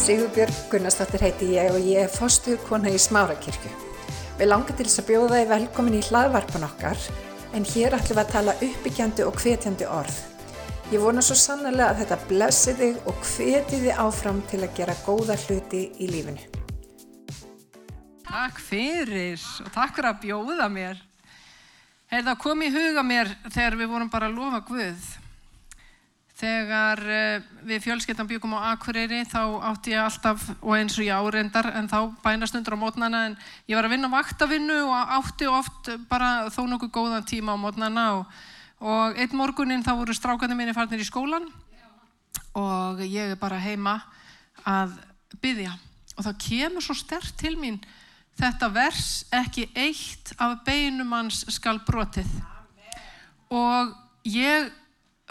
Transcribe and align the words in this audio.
Sigurbjörg 0.00 0.54
Gunnarsdóttir 0.72 1.20
heiti 1.20 1.46
ég 1.52 1.74
og 1.74 1.82
ég 1.84 2.06
er 2.06 2.08
fostuð 2.08 2.62
kona 2.64 2.88
í 2.88 2.96
Smárakirkju. 2.96 3.68
Við 4.38 4.48
langar 4.48 4.72
til 4.78 4.86
þess 4.86 5.02
að 5.02 5.10
bjóða 5.10 5.40
þið 5.42 5.50
velkomin 5.50 5.96
í 5.98 6.00
hlaðvarpan 6.06 6.64
okkar 6.64 7.02
en 7.58 7.66
hér 7.68 7.98
ætlum 7.98 8.16
við 8.16 8.22
að 8.22 8.32
tala 8.32 8.54
uppbyggjandi 8.64 9.26
og 9.28 9.36
hvetjandi 9.42 9.90
orð. 9.92 10.16
Ég 10.94 11.04
vona 11.04 11.20
svo 11.20 11.36
sannlega 11.36 11.90
að 11.90 12.00
þetta 12.00 12.18
blessi 12.32 12.76
þig 12.80 13.10
og 13.12 13.20
hveti 13.28 13.82
þið 13.84 14.02
áfram 14.06 14.40
til 14.48 14.62
að 14.64 14.74
gera 14.80 14.96
góða 15.04 15.36
hluti 15.44 15.84
í 16.00 16.08
lífinu. 16.14 16.48
Takk 18.24 18.64
fyrir 18.70 19.48
og 19.66 19.72
takk 19.76 19.98
fyrir 19.98 20.14
að 20.14 20.22
bjóða 20.24 20.70
mér. 20.72 21.08
Hefði 22.08 22.30
það 22.32 22.44
komið 22.46 22.70
í 22.70 22.78
huga 22.80 23.04
mér 23.12 23.36
þegar 23.50 23.82
við 23.82 23.92
vorum 23.92 24.14
bara 24.16 24.32
að 24.32 24.40
lofa 24.40 24.64
Guð 24.64 25.10
Þegar 26.40 27.02
uh, 27.04 27.48
við 27.68 27.82
fjölskyttan 27.84 28.28
byggum 28.28 28.56
á 28.56 28.72
Akureyri 28.72 29.22
þá 29.28 29.42
átti 29.70 29.92
ég 29.92 30.00
alltaf, 30.00 30.46
og 30.62 30.76
eins 30.78 30.96
og 30.96 31.04
ég 31.04 31.12
árendar, 31.12 31.68
en 31.76 31.90
þá 31.90 32.14
bænastundur 32.24 32.78
á 32.80 32.82
mótnana, 32.82 33.24
en 33.28 33.36
ég 33.68 33.76
var 33.76 33.88
að 33.88 33.94
vinna 33.96 34.12
vaktavinnu 34.12 34.78
og 34.86 35.14
átti 35.20 35.50
oft 35.50 35.92
bara 36.08 36.48
þó 36.48 36.62
nokkuð 36.70 36.94
góðan 36.96 37.28
tíma 37.28 37.52
á 37.52 37.60
mótnana 37.60 38.06
og, 38.16 38.40
og 38.80 39.20
einn 39.20 39.36
morgunin 39.36 39.84
þá 39.84 39.92
voru 39.98 40.16
strákandi 40.16 40.56
minni 40.56 40.76
farnir 40.76 41.04
í 41.04 41.08
skólan 41.08 41.50
og 42.56 43.04
ég 43.04 43.34
er 43.34 43.38
bara 43.38 43.60
heima 43.60 44.00
að 44.66 44.96
byggja. 45.42 45.76
Og 46.16 46.26
þá 46.26 46.32
kemur 46.42 46.84
svo 46.84 46.96
stert 46.98 47.36
til 47.38 47.54
mín 47.60 47.78
þetta 48.40 48.70
vers 48.72 49.24
ekki 49.34 49.68
eitt 49.76 50.32
af 50.40 50.60
beinum 50.66 51.12
hans 51.14 51.44
skal 51.52 51.80
brotið. 51.86 52.28
Og 53.50 53.92
ég 54.28 54.70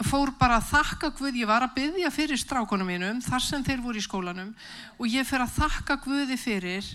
fór 0.06 0.32
bara 0.38 0.58
að 0.60 0.70
þakka 0.70 1.10
Guði, 1.18 1.42
ég 1.42 1.50
var 1.50 1.64
að 1.66 1.74
byggja 1.76 2.10
fyrir 2.14 2.40
strákunum 2.40 2.88
mínum 2.88 3.20
þar 3.24 3.42
sem 3.44 3.64
þeir 3.64 3.82
voru 3.84 4.00
í 4.00 4.04
skólanum 4.04 4.52
og 4.98 5.08
ég 5.10 5.26
fer 5.28 5.44
að 5.44 5.56
þakka 5.58 5.96
Guði 6.04 6.38
fyrir 6.40 6.86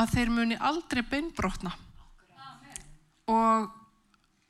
að 0.00 0.14
þeir 0.16 0.32
muni 0.34 0.58
aldrei 0.58 1.02
beinbrotna. 1.06 1.72
Og 3.30 3.70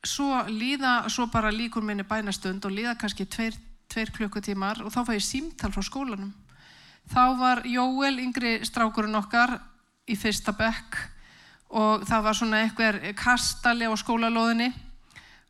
svo 0.04 0.40
líða, 0.50 1.04
svo 1.08 1.28
bara 1.32 1.52
líkur 1.54 1.84
minni 1.84 2.04
bænastund 2.04 2.64
og 2.66 2.74
líða 2.74 2.96
kannski 3.00 3.26
tveir, 3.30 3.56
tveir 3.92 4.10
klukkutímar 4.16 4.82
og 4.84 4.92
þá 4.92 5.04
fæ 5.06 5.14
ég 5.16 5.26
símtal 5.26 5.72
frá 5.72 5.84
skólanum. 5.84 6.32
Þá 7.12 7.24
var 7.38 7.62
Jóel, 7.68 8.16
yngri 8.24 8.56
strákurinn 8.64 9.20
okkar 9.20 9.58
í 10.08 10.16
fyrsta 10.16 10.56
bekk 10.56 10.96
og 11.74 12.04
það 12.08 12.26
var 12.26 12.38
svona 12.38 12.64
eitthvað 12.64 13.00
kastali 13.18 13.88
á 13.88 13.92
skólalóðinni 13.98 14.72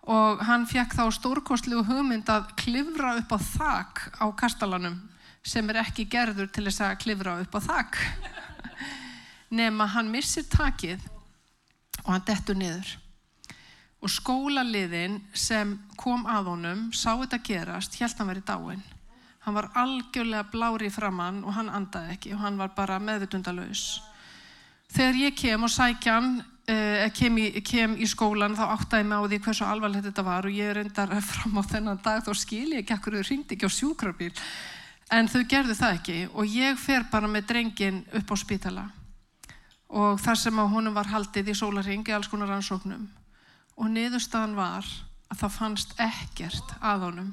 og 0.05 0.43
hann 0.45 0.67
fekk 0.69 0.97
þá 0.99 1.05
stórkostlegu 1.17 1.85
hugmynd 1.89 2.29
að 2.29 2.51
klifra 2.61 3.15
upp 3.21 3.33
á 3.33 3.39
þak 3.41 4.03
á 4.21 4.27
kastalanum 4.37 4.99
sem 5.45 5.69
er 5.73 5.81
ekki 5.85 6.07
gerður 6.09 6.51
til 6.53 6.67
þess 6.67 6.85
að 6.85 6.99
klifra 7.05 7.39
upp 7.41 7.57
á 7.57 7.61
þak 7.65 8.01
nema 9.61 9.89
hann 9.95 10.13
missir 10.13 10.45
takið 10.51 11.01
og 12.05 12.13
hann 12.13 12.27
dettur 12.29 12.59
niður. 12.59 12.97
Og 14.05 14.13
skólaliðin 14.13 15.23
sem 15.33 15.79
kom 15.97 16.27
að 16.29 16.51
honum 16.53 16.89
sá 16.93 17.15
þetta 17.15 17.41
gerast, 17.47 17.97
held 17.97 18.19
hann 18.19 18.29
verið 18.29 18.51
dáin. 18.51 18.83
Hann 19.47 19.57
var 19.57 19.71
algjörlega 19.81 20.45
blári 20.53 20.91
framann 20.93 21.41
og 21.45 21.57
hann 21.57 21.71
andaði 21.73 22.13
ekki 22.17 22.35
og 22.37 22.43
hann 22.45 22.61
var 22.61 22.75
bara 22.77 23.01
meðutundalauðs 23.01 24.03
þegar 24.95 25.21
ég 25.21 25.39
kem 25.39 25.65
og 25.67 25.73
sækja 25.73 26.19
hann 26.19 26.35
Uh, 26.65 27.11
kem, 27.13 27.35
í, 27.37 27.61
kem 27.61 27.93
í 28.01 28.07
skólan 28.09 28.55
þá 28.57 28.63
áttaði 28.73 29.05
mig 29.05 29.21
á 29.21 29.29
því 29.29 29.39
hversu 29.45 29.65
alvarlegt 29.69 30.07
þetta 30.07 30.23
var 30.25 30.47
og 30.49 30.55
ég 30.57 30.71
reyndar 30.73 31.11
fram 31.31 31.59
á 31.61 31.63
þennan 31.69 31.99
dag 32.01 32.23
þá 32.25 32.31
skil 32.41 32.71
ég 32.73 32.79
ekki 32.81 32.95
ekkur 32.95 33.19
þau 33.19 33.27
ringdi 33.29 33.53
ekki 33.59 33.69
á 33.69 33.77
sjúkrarbíl 33.77 34.31
en 35.13 35.29
þau 35.29 35.43
gerðu 35.51 35.77
það 35.77 35.97
ekki 35.99 36.17
og 36.33 36.55
ég 36.57 36.79
fer 36.81 37.05
bara 37.11 37.29
með 37.29 37.51
drengin 37.51 37.99
upp 38.17 38.33
á 38.33 38.37
spítala. 38.41 38.85
Og 39.93 40.17
þar 40.25 40.41
sem 40.41 40.63
að 40.63 40.73
honum 40.73 40.97
var 40.97 41.11
haldið 41.13 41.51
í 41.53 41.57
sólaringi 41.59 42.17
alls 42.17 42.31
konar 42.33 42.55
ansóknum 42.57 43.05
og 43.77 43.93
niðurstaðan 43.93 44.57
var 44.57 44.89
að 45.29 45.43
það 45.43 45.55
fannst 45.59 45.95
ekkert 46.01 46.75
að 46.81 47.07
honum. 47.11 47.31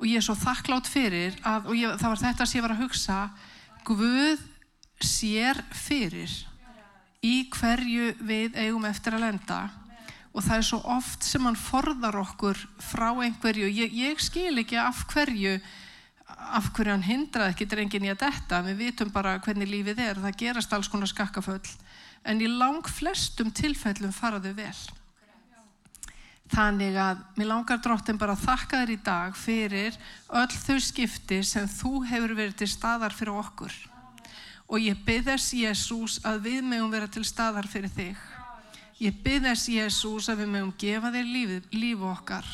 Og 0.00 0.08
ég 0.08 0.16
er 0.16 0.24
svo 0.24 0.38
þakklátt 0.38 0.88
fyrir 0.88 1.36
að, 1.44 1.68
og 1.68 1.76
ég, 1.76 1.92
það 2.00 2.08
var 2.08 2.24
þetta 2.24 2.48
sem 2.48 2.58
ég 2.62 2.66
var 2.66 2.76
að 2.78 2.82
hugsa 2.86 3.20
Guð 3.84 4.40
sér 5.04 5.60
fyrir 5.76 6.32
í 7.24 7.46
hverju 7.54 8.12
við 8.20 8.58
eigum 8.60 8.84
eftir 8.88 9.16
að 9.16 9.26
lenda. 9.28 9.62
Og 10.34 10.42
það 10.42 10.58
er 10.58 10.66
svo 10.66 10.80
oft 10.90 11.24
sem 11.24 11.44
hann 11.46 11.58
forðar 11.58 12.18
okkur 12.24 12.58
frá 12.82 13.08
einhverju. 13.12 13.70
Ég, 13.70 13.94
ég 13.94 14.22
skil 14.22 14.58
ekki 14.60 14.78
af 14.82 15.04
hverju 15.12 15.58
af 16.34 16.70
hverju 16.74 16.92
hann 16.92 17.06
hindraði 17.06 17.54
ekki 17.54 17.68
drengin 17.70 18.08
í 18.08 18.10
að 18.12 18.24
detta. 18.24 18.60
Við 18.66 18.80
vitum 18.82 19.12
bara 19.14 19.38
hvernig 19.44 19.70
lífið 19.70 20.02
er. 20.02 20.20
Það 20.24 20.40
gerast 20.42 20.74
alls 20.74 20.90
konar 20.90 21.10
skakkaföll. 21.10 21.62
En 22.26 22.42
í 22.42 22.50
lang 22.50 22.84
flestum 22.88 23.52
tilfellum 23.54 24.12
faraðu 24.14 24.54
vel. 24.58 24.76
Þannig 26.54 26.98
að 27.00 27.22
mér 27.38 27.50
langar 27.50 27.80
dróttin 27.82 28.20
bara 28.20 28.34
að 28.36 28.44
þakka 28.44 28.82
þér 28.82 28.92
í 28.92 29.00
dag 29.06 29.38
fyrir 29.38 29.96
öll 30.28 30.52
þau 30.52 30.76
skipti 30.82 31.40
sem 31.46 31.70
þú 31.70 32.04
hefur 32.10 32.36
verið 32.36 32.60
til 32.60 32.70
staðar 32.74 33.16
fyrir 33.16 33.40
okkur 33.40 33.74
og 34.68 34.80
ég 34.80 35.00
þess 35.26 35.54
Jésús 35.54 36.20
að 36.24 36.46
við 36.48 36.62
mögum 36.66 36.92
vera 36.92 37.08
til 37.10 37.24
staðar 37.26 37.68
fyrir 37.70 37.92
þig. 37.92 38.20
Ég 39.02 39.16
þess 39.44 39.68
Jésús 39.68 40.28
að 40.30 40.44
við 40.44 40.52
mögum 40.54 40.76
gefa 40.78 41.10
þér 41.14 41.32
lífið, 41.32 41.66
lífu 41.74 42.06
okkar 42.08 42.52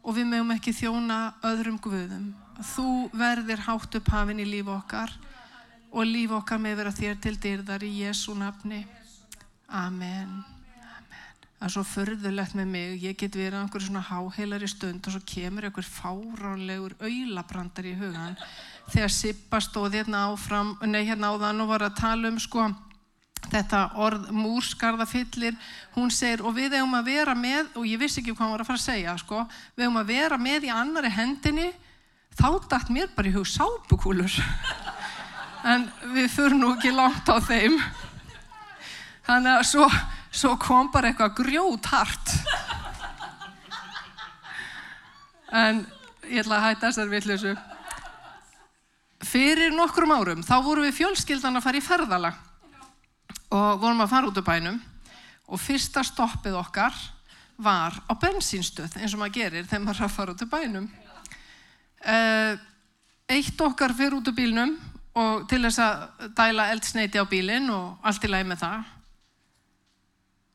og 0.00 0.16
við 0.16 0.30
mögum 0.30 0.54
ekki 0.54 0.72
þjóna 0.76 1.18
öðrum 1.44 1.80
guðum. 1.82 2.30
Þú 2.74 3.10
verðir 3.16 3.66
hátt 3.66 3.98
upp 3.98 4.12
hafinn 4.14 4.40
í 4.40 4.48
lífu 4.48 4.72
okkar 4.76 5.12
og 5.90 6.06
lífu 6.06 6.38
okkar 6.38 6.62
með 6.62 6.80
vera 6.80 6.94
þér 6.94 7.20
til 7.20 7.36
dyrðar 7.42 7.84
í 7.84 7.92
Jésú 8.04 8.36
nafni. 8.38 8.84
Amen. 9.68 10.59
Það 11.60 11.66
er 11.66 11.72
svo 11.74 11.82
förðulegt 11.84 12.54
með 12.56 12.68
mig, 12.72 12.92
ég 13.04 13.16
get 13.20 13.34
verið 13.36 13.58
á 13.60 13.62
einhverju 13.66 13.90
svona 13.90 14.00
háheilari 14.08 14.68
stund 14.70 15.04
og 15.04 15.12
svo 15.12 15.18
kemur 15.28 15.66
einhver 15.68 15.84
fáránlegur 15.84 16.94
auðlabrandar 16.96 17.88
í 17.90 17.98
hugan 18.00 18.38
þegar 18.88 19.12
Sippa 19.12 19.60
stóð 19.60 19.98
hérna 19.98 20.22
áfram, 20.30 20.70
nei 20.88 21.02
hérna 21.04 21.34
áðan 21.34 21.60
og 21.60 21.68
var 21.74 21.84
að 21.84 21.98
tala 22.00 22.30
um 22.32 22.38
sko 22.40 22.64
þetta 23.50 23.80
orð 24.00 24.30
múrskarðafyllir, 24.32 25.56
hún 25.96 26.08
segir 26.12 26.40
og 26.44 26.54
við 26.56 26.78
hefum 26.78 26.96
að 26.96 27.10
vera 27.10 27.34
með, 27.36 27.68
og 27.76 27.88
ég 27.88 28.00
vissi 28.00 28.20
ekki 28.22 28.34
hvað 28.34 28.44
hann 28.44 28.54
var 28.54 28.64
að 28.64 28.70
fara 28.70 28.80
að 28.80 28.86
segja 28.86 29.16
sko, 29.20 29.42
við 29.74 29.84
hefum 29.84 30.00
að 30.00 30.12
vera 30.14 30.38
með 30.40 30.66
í 30.68 30.72
annari 30.74 31.10
hendinni, 31.12 31.66
þá 32.40 32.48
dætt 32.70 32.92
mér 32.94 33.10
bara 33.16 33.28
í 33.28 33.34
hug 33.34 33.48
sápukúlur, 33.48 34.38
en 35.72 35.88
við 36.14 36.30
fyrir 36.36 36.56
nú 36.56 36.72
ekki 36.76 36.94
langt 36.94 37.28
á 37.28 37.36
þeim, 37.44 37.76
þannig 39.28 39.58
að 39.58 39.68
svo 39.74 39.90
svo 40.30 40.54
kom 40.62 40.90
bara 40.94 41.10
eitthvað 41.10 41.36
grjót 41.42 41.90
hart 41.90 42.34
en 45.50 45.82
ég 46.30 46.44
ætla 46.44 46.60
að 46.60 46.66
hætta 46.68 46.90
þessar 46.90 47.10
vittlösu 47.10 47.56
fyrir 49.26 49.74
nokkrum 49.74 50.14
árum 50.14 50.44
þá 50.46 50.54
vorum 50.64 50.86
við 50.86 51.00
fjölskyldan 51.00 51.58
að 51.58 51.66
fara 51.66 51.80
í 51.80 51.84
ferðala 51.84 52.32
og 53.50 53.80
vorum 53.82 54.04
að 54.04 54.12
fara 54.12 54.30
út 54.30 54.38
á 54.38 54.44
bænum 54.46 54.78
og 55.50 55.60
fyrsta 55.60 56.04
stoppið 56.06 56.58
okkar 56.60 56.94
var 57.60 57.96
á 58.08 58.12
bensínstöð 58.16 58.96
eins 59.00 59.14
og 59.14 59.20
maður 59.20 59.36
gerir 59.36 59.66
þegar 59.66 59.84
maður 59.84 60.06
að 60.06 60.14
fara 60.14 60.34
út 60.34 60.44
á 60.46 60.52
bænum. 60.54 60.86
Eh, 62.00 62.54
eitt 63.36 63.60
okkar 63.60 63.92
fyrir 63.96 64.16
út 64.16 64.30
á 64.30 64.32
bílnum 64.32 64.76
og 65.20 65.44
til 65.50 65.60
þess 65.66 65.82
að 65.82 66.30
dæla 66.38 66.70
eldsneiti 66.72 67.20
á 67.20 67.26
bílinn 67.28 67.68
og 67.74 68.06
allt 68.06 68.24
í 68.24 68.30
lagi 68.30 68.48
með 68.48 68.62
það 68.62 68.99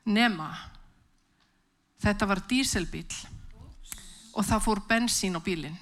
nema 0.06 0.50
þetta 2.06 2.30
var 2.30 2.42
díselbíl 2.50 3.08
og 4.36 4.46
það 4.46 4.66
fór 4.66 4.82
bensín 4.90 5.38
á 5.40 5.42
bílinn. 5.42 5.78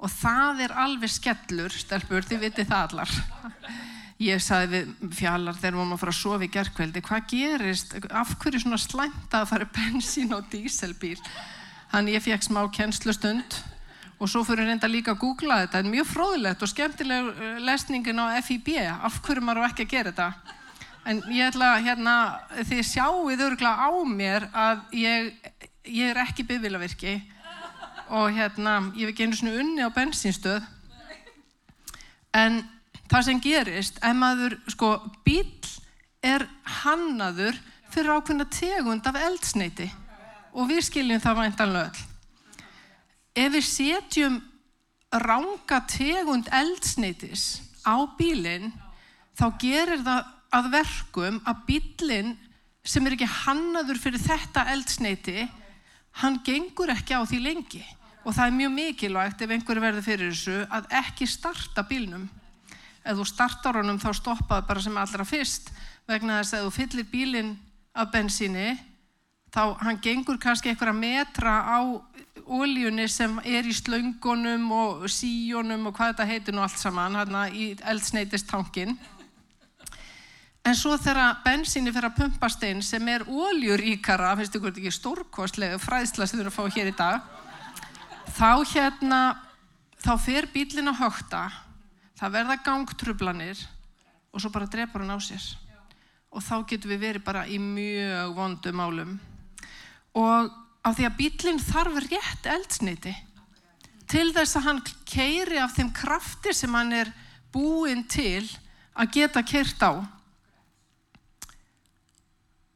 Og 0.00 0.10
það 0.10 0.64
er 0.64 0.72
alveg 0.80 1.12
skellur 1.12 1.72
stelpur, 1.72 2.24
þið 2.24 2.46
vitið 2.48 2.70
það 2.70 2.86
allar. 2.88 3.12
Ég 4.24 4.40
sagði 4.42 4.80
við 4.80 5.12
fjallar 5.18 5.58
þegar 5.58 5.74
við 5.74 5.80
varum 5.80 5.94
að 5.96 6.16
sofa 6.16 6.46
í 6.46 6.50
gerðkveldi 6.54 7.02
hvað 7.04 7.28
gerist, 7.30 7.94
af 8.10 8.34
hverju 8.40 8.62
svona 8.62 8.80
slæmt 8.80 9.36
að 9.36 9.48
fara 9.50 9.68
bensín 9.74 10.34
á 10.34 10.38
díselbíl 10.50 11.18
þannig 11.92 12.16
ég 12.16 12.24
fekk 12.24 12.46
smá 12.46 12.60
kennslustund 12.74 13.58
og 14.18 14.30
svo 14.30 14.44
fyrir 14.46 14.68
reynda 14.70 14.88
líka 14.88 15.12
að 15.12 15.20
googla 15.24 15.60
þetta. 15.64 15.82
En 15.82 15.92
mjög 15.92 16.10
fróðilegt 16.10 16.62
og 16.62 16.70
skemmtileg 16.70 17.42
lesningin 17.66 18.22
á 18.22 18.38
FIB 18.46 18.70
af 18.94 19.20
hverju 19.26 19.44
maður 19.44 19.68
ekki 19.68 19.86
að 19.86 19.94
gera 19.94 20.14
þetta 20.14 20.62
En 21.04 21.20
ég 21.28 21.44
ætla 21.50 21.74
hérna, 21.84 22.14
þið 22.64 22.82
sjáuð 22.88 23.42
öruglega 23.44 23.76
á 23.76 23.90
mér 24.08 24.46
að 24.56 24.84
ég, 24.96 25.26
ég 25.84 26.12
er 26.12 26.20
ekki 26.22 26.46
byggvilavirki 26.48 27.18
og 28.08 28.30
hérna, 28.32 28.78
ég 28.96 29.04
hef 29.04 29.12
ekki 29.12 29.26
einu 29.26 29.36
svona 29.36 29.58
unni 29.60 29.84
á 29.84 29.90
bensinstöð. 29.92 30.64
En 32.34 32.62
það 33.12 33.26
sem 33.28 33.42
gerist, 33.44 34.00
ef 34.00 34.16
maður, 34.16 34.56
sko, 34.72 34.94
bíl 35.26 35.44
er 36.24 36.46
hannaður 36.82 37.58
fyrir 37.92 38.16
ákveðna 38.16 38.48
tegund 38.50 39.06
af 39.06 39.20
eldsneiti 39.20 39.90
og 40.54 40.70
við 40.70 40.86
skiljum 40.88 41.22
það 41.22 41.40
væntanlega 41.42 41.90
öll. 41.90 42.02
Ef 43.44 43.52
við 43.52 43.66
setjum 43.68 44.40
ranga 45.20 45.80
tegund 45.90 46.48
eldsneitis 46.54 47.60
á 47.84 48.00
bílinn 48.18 48.72
þá 49.36 49.46
gerir 49.60 50.02
það 50.06 50.32
að 50.54 50.70
verkum 50.74 51.40
að 51.48 51.62
bílinn 51.68 52.32
sem 52.84 53.06
er 53.06 53.16
ekki 53.16 53.28
hannaður 53.44 54.00
fyrir 54.00 54.22
þetta 54.22 54.66
eldsneiti 54.74 55.46
hann 56.20 56.40
gengur 56.46 56.92
ekki 56.94 57.16
á 57.16 57.22
því 57.26 57.40
lengi. 57.42 57.82
Og 58.24 58.32
það 58.32 58.46
er 58.46 58.56
mjög 58.58 58.72
mikilvægt 58.78 59.44
ef 59.44 59.52
einhverju 59.52 59.82
verður 59.82 60.06
fyrir 60.06 60.32
þessu 60.32 60.58
að 60.72 60.88
ekki 61.00 61.28
starta 61.28 61.84
bílnum. 61.88 62.28
Ef 63.04 63.18
þú 63.18 63.26
startar 63.28 63.80
honum 63.80 64.00
þá 64.00 64.10
stoppaðu 64.16 64.68
bara 64.68 64.84
sem 64.84 64.96
allra 64.96 65.26
fyrst. 65.28 65.68
Vegna 66.08 66.40
þess 66.40 66.56
að 66.56 66.66
þú 66.66 66.74
fyllir 66.78 67.08
bílinn 67.10 67.54
af 67.94 68.12
bensíni 68.12 68.74
þá 69.54 69.76
hann 69.84 70.00
gengur 70.02 70.38
kannski 70.40 70.72
einhverja 70.72 70.96
metra 70.96 71.58
á 71.62 71.78
ólíunni 72.44 73.06
sem 73.08 73.36
er 73.46 73.66
í 73.68 73.74
slöngunum 73.76 74.64
og 74.74 75.04
síjónum 75.12 75.86
og 75.88 75.94
hvað 75.96 76.14
þetta 76.14 76.26
heitir 76.28 76.56
nú 76.56 76.64
allt 76.64 76.80
saman 76.80 77.16
hérna 77.16 77.46
í 77.54 77.70
eldsneitistankin 77.92 78.96
en 80.64 80.76
svo 80.76 80.96
þegar 80.96 81.40
bensíni 81.44 81.92
fyrir 81.92 82.08
að 82.08 82.18
pumpast 82.22 82.62
inn 82.64 82.80
sem 82.84 83.08
er 83.12 83.26
óljuríkara 83.28 84.32
finnst 84.38 84.56
ykkur 84.56 84.72
ekki 84.72 84.92
stórkostlega 84.94 85.80
fræðsla 85.82 86.26
sem 86.26 86.38
þú 86.38 86.46
eru 86.46 86.52
að 86.52 86.56
fá 86.56 86.78
hér 86.78 86.90
í 86.90 86.96
dag 86.96 87.26
þá 88.34 88.50
hérna 88.72 89.20
þá 90.00 90.14
fer 90.20 90.48
bílin 90.52 90.90
að 90.92 91.02
högta 91.02 91.42
það 92.18 92.34
verða 92.38 92.56
gangtrublanir 92.64 93.60
og 94.32 94.42
svo 94.42 94.50
bara 94.54 94.70
drepar 94.70 95.04
hann 95.04 95.14
á 95.14 95.20
sér. 95.22 95.44
Og 96.34 96.42
þá 96.42 96.64
getur 96.66 96.90
við 96.90 97.04
verið 97.04 97.24
bara 97.26 97.44
í 97.46 97.60
mjög 97.62 98.34
vondum 98.34 98.82
álum 98.82 99.14
og 100.18 100.50
af 100.84 100.96
því 100.96 101.06
að 101.06 101.16
bílinn 101.20 101.62
þarf 101.62 102.00
rétt 102.08 102.48
eldsneiti 102.50 103.14
til 104.10 104.28
þess 104.34 104.58
að 104.58 104.66
hann 104.68 104.82
keiri 105.08 105.60
af 105.62 105.76
þeim 105.76 105.92
krafti 105.94 106.54
sem 106.54 106.74
hann 106.74 106.92
er 106.92 107.12
búinn 107.54 108.04
til 108.10 108.42
að 108.94 109.14
geta 109.14 109.42
keirt 109.46 109.80
á 109.82 110.02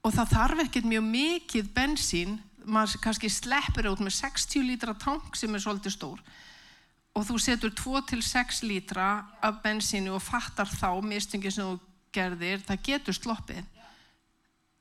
og 0.08 0.14
það 0.16 0.30
þarf 0.32 0.60
ekkert 0.64 0.86
mjög 0.88 1.04
mikið 1.04 1.72
bensín. 1.76 2.38
Maður 2.68 3.02
kannski 3.04 3.28
sleppur 3.32 3.90
út 3.90 4.00
með 4.00 4.14
60 4.16 4.64
lítra 4.64 4.94
tank 4.96 5.36
sem 5.36 5.52
er 5.52 5.60
svolítið 5.60 5.94
stór. 5.94 6.22
Og 7.16 7.26
þú 7.28 7.36
setur 7.42 7.72
2-6 7.76 8.62
lítra 8.68 9.08
af 9.44 9.60
bensínu 9.64 10.14
og 10.16 10.24
fattar 10.24 10.68
þá 10.70 11.00
mistingi 11.04 11.52
sem 11.52 11.66
þú 11.66 11.78
gerðir, 12.14 12.64
það 12.64 12.84
getur 12.88 13.16
sloppið. 13.16 13.64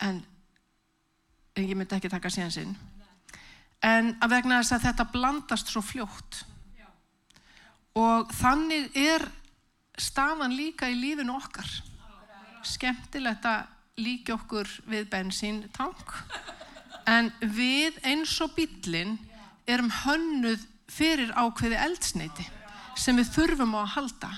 En 0.04 0.22
ég 1.60 1.76
myndi 1.76 1.98
ekki 1.98 2.12
taka 2.12 2.32
síðan 2.32 2.54
sinn. 2.54 2.76
En 3.84 4.14
að 4.24 4.38
vegna 4.38 4.62
þess 4.62 4.78
að 4.78 4.86
þetta 4.88 5.10
blandast 5.12 5.72
svo 5.74 5.84
fljótt. 5.84 6.44
Og 7.98 8.32
þannig 8.38 8.94
er 8.96 9.26
stafan 9.98 10.56
líka 10.56 10.88
í 10.92 11.00
lífinu 11.00 11.36
okkar. 11.36 11.68
Skemmtilegt 12.68 13.48
að 13.48 13.66
líka 13.98 14.36
okkur 14.38 14.70
við 14.90 15.08
bensíntank. 15.12 16.14
En 17.08 17.32
við 17.42 17.98
eins 18.06 18.36
og 18.44 18.54
bílinn 18.58 19.18
erum 19.68 19.90
hönnuð 20.04 20.66
fyrir 20.92 21.34
ákveði 21.36 21.80
eldsneiti 21.88 22.46
sem 22.98 23.18
við 23.20 23.32
þurfum 23.36 23.76
á 23.78 23.80
að 23.84 23.94
halda 23.96 24.30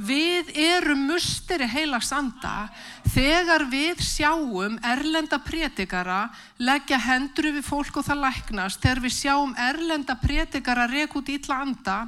Við 0.00 0.54
erum 0.56 1.02
musteri 1.10 1.66
heilags 1.68 2.08
anda 2.16 2.70
þegar 3.12 3.66
við 3.68 4.00
sjáum 4.00 4.78
erlenda 4.88 5.36
prétikara 5.44 6.30
leggja 6.56 6.96
hendur 6.96 7.50
við 7.52 7.66
fólk 7.66 7.98
og 8.00 8.06
það 8.06 8.22
læknast, 8.24 8.80
þegar 8.80 9.02
við 9.04 9.14
sjáum 9.18 9.52
erlenda 9.60 10.16
prétikara 10.16 10.86
rek 10.88 11.12
út 11.20 11.28
ítla 11.28 11.60
anda, 11.66 11.98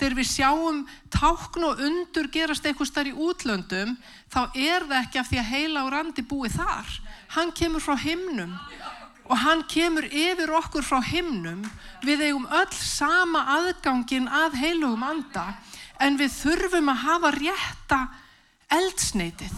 þegar 0.00 0.16
við 0.16 0.30
sjáum 0.32 0.80
tákn 1.12 1.68
og 1.68 1.84
undur 1.84 2.32
gerast 2.32 2.64
eitthvað 2.64 2.88
starf 2.88 3.12
í 3.12 3.28
útlöndum, 3.28 3.96
þá 4.32 4.40
er 4.56 4.88
það 4.88 4.98
ekki 5.02 5.20
af 5.20 5.28
því 5.28 5.42
að 5.42 5.50
heila 5.52 5.84
og 5.84 5.92
randi 5.92 6.24
búið 6.24 6.56
þar. 6.56 6.98
Hann 7.36 7.52
kemur 7.52 7.84
frá 7.84 7.98
himnum 8.00 8.56
og 9.26 9.38
hann 9.42 9.64
kemur 9.68 10.06
yfir 10.08 10.52
okkur 10.56 10.86
frá 10.86 11.02
himnum. 11.04 11.64
Við 12.06 12.28
eigum 12.30 12.46
öll 12.48 12.76
sama 12.78 13.42
aðgangin 13.58 14.28
að 14.30 14.56
heilugum 14.62 15.02
anda 15.04 15.50
en 16.02 16.18
við 16.20 16.32
þurfum 16.34 16.92
að 16.92 17.02
hafa 17.04 17.32
rétta 17.36 18.00
eldsneitið. 18.76 19.56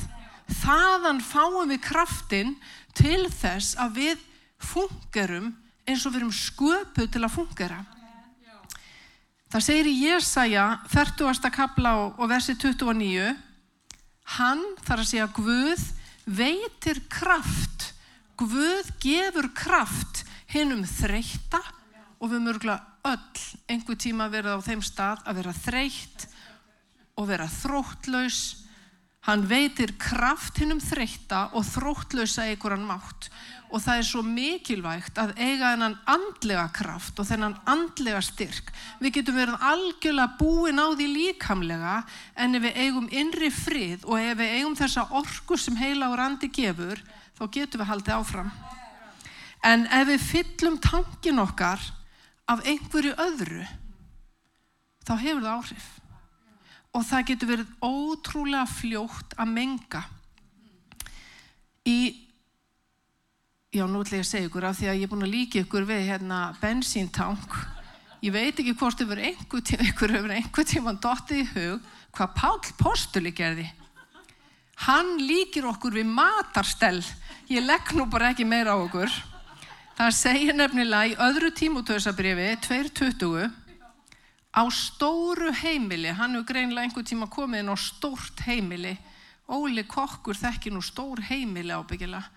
Þaðan 0.62 1.20
fáum 1.24 1.68
við 1.68 1.82
kraftin 1.84 2.56
til 2.96 3.28
þess 3.30 3.76
að 3.80 4.00
við 4.00 4.24
fungerum 4.58 5.52
eins 5.88 6.04
og 6.04 6.14
við 6.14 6.20
erum 6.22 6.34
sköpuð 6.34 7.10
til 7.12 7.24
að 7.24 7.34
fungera. 7.34 7.78
Það 9.48 9.64
segir 9.64 9.88
í 9.88 9.98
Jésaja 10.02 10.64
40. 10.92 11.50
kapla 11.54 11.94
og 12.10 12.26
versi 12.28 12.52
29 12.52 13.30
Hann 14.36 14.60
þarf 14.84 15.00
að 15.00 15.08
segja 15.08 15.28
Guð 15.32 15.84
veitir 16.28 17.00
kraft 17.08 17.86
Guð 18.36 18.90
gefur 19.00 19.48
kraft 19.56 20.26
hinnum 20.52 20.84
þreita 20.84 21.62
og 22.18 22.32
við 22.32 22.44
mörgla 22.44 22.78
öll 23.06 23.42
einhver 23.70 23.98
tíma 23.98 24.28
verið 24.32 24.58
á 24.58 24.66
þeim 24.66 24.82
stað 24.84 25.22
að 25.24 25.38
vera 25.40 25.54
þreytt 25.54 26.26
og 27.18 27.28
vera 27.30 27.46
þróttlaus. 27.50 28.40
Hann 29.28 29.44
veitir 29.50 29.92
kraft 30.00 30.60
hinnum 30.62 30.80
þreytta 30.80 31.48
og 31.58 31.66
þróttlausa 31.68 32.46
einhverjan 32.48 32.86
mátt 32.88 33.28
og 33.68 33.82
það 33.84 33.98
er 34.00 34.06
svo 34.08 34.22
mikilvægt 34.24 35.18
að 35.20 35.34
eiga 35.36 35.74
þennan 35.74 35.98
andlega 36.08 36.64
kraft 36.72 37.18
og 37.20 37.26
þennan 37.28 37.58
andlega 37.68 38.22
styrk. 38.24 38.70
Við 39.02 39.18
getum 39.18 39.36
verið 39.36 39.66
algjörlega 39.68 40.38
búin 40.40 40.80
á 40.80 40.86
því 40.96 41.08
líkamlega 41.12 41.98
en 42.40 42.56
ef 42.56 42.64
við 42.64 42.80
eigum 42.86 43.10
innri 43.12 43.50
frið 43.52 44.08
og 44.08 44.16
ef 44.22 44.40
við 44.40 44.54
eigum 44.56 44.78
þessa 44.78 45.04
orku 45.20 45.60
sem 45.60 45.76
heila 45.76 46.08
og 46.08 46.16
randi 46.22 46.48
gefur 46.48 47.02
þá 47.36 47.44
getum 47.58 47.82
við 47.82 47.90
haldið 47.92 48.16
áfram. 48.16 48.50
En 49.68 49.84
ef 49.92 50.08
við 50.08 50.26
fyllum 50.30 50.80
tankin 50.80 51.42
okkar 51.42 51.82
af 52.48 52.64
einhverju 52.64 53.14
öðru 53.20 53.64
þá 55.04 55.14
hefur 55.22 55.42
það 55.44 55.54
áhrif. 55.54 55.88
Og 56.96 57.04
það 57.04 57.26
getur 57.30 57.50
verið 57.52 57.74
ótrúlega 57.84 58.68
fljótt 58.70 59.36
að 59.36 59.52
menga 59.52 60.02
í 61.88 61.98
já 63.72 63.84
nú 63.84 64.00
ætla 64.00 64.18
ég 64.18 64.24
að 64.24 64.30
segja 64.30 64.48
ykkur 64.48 64.66
af 64.68 64.78
því 64.78 64.88
að 64.88 64.96
ég 64.98 65.04
er 65.04 65.10
búin 65.12 65.26
að 65.26 65.34
líka 65.34 65.60
ykkur 65.60 65.88
við 65.88 66.06
hérna 66.08 66.38
bensíntank. 66.62 67.56
Ég 68.24 68.32
veit 68.34 68.56
ekki 68.56 68.74
hvort 68.80 69.02
ykkur 69.04 69.20
einhver 69.20 69.64
tíma 69.68 69.88
ykkur 69.92 70.14
hefur 70.16 70.34
einhver 70.34 70.68
tíma 70.72 70.94
dottið 70.96 71.42
í 71.42 71.48
hug 71.52 71.90
hvað 72.16 72.34
Pál 72.40 72.58
Postuli 72.80 73.32
gerði. 73.36 73.68
Hann 74.88 75.18
líkir 75.20 75.66
okkur 75.68 75.98
við 75.98 76.08
matarstell. 76.08 77.02
Ég 77.50 77.66
legg 77.66 77.92
nú 77.96 78.08
bara 78.10 78.32
ekki 78.32 78.46
meira 78.48 78.74
á 78.74 78.78
okkur 78.78 79.12
Það 79.98 80.12
segir 80.14 80.54
nefnilega 80.54 81.10
í 81.10 81.14
öðru 81.18 81.48
tímutöðsabrifi 81.58 82.52
2.20 82.62 83.48
á 84.54 84.62
stóru 84.70 85.50
heimili, 85.50 86.12
hann 86.14 86.36
hefur 86.36 86.44
greinlega 86.52 86.84
einhver 86.86 87.06
tíma 87.08 87.26
komið 87.26 87.64
inn 87.64 87.72
á 87.74 87.76
stórt 87.82 88.42
heimili, 88.46 88.92
Óli 89.50 89.82
Kokkur 89.90 90.38
þekkir 90.38 90.76
nú 90.76 90.82
stór 90.86 91.18
heimili 91.26 91.74
ábyggilega. 91.74 92.30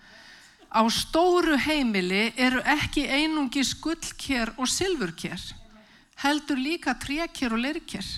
Á 0.74 0.82
stóru 0.90 1.54
heimili 1.54 2.32
eru 2.34 2.64
ekki 2.66 3.04
einungi 3.06 3.62
skullkér 3.62 4.50
og 4.56 4.66
silfurkér, 4.66 5.44
heldur 6.24 6.58
líka 6.58 6.96
trékér 6.98 7.54
og 7.54 7.62
leirkér. 7.62 8.08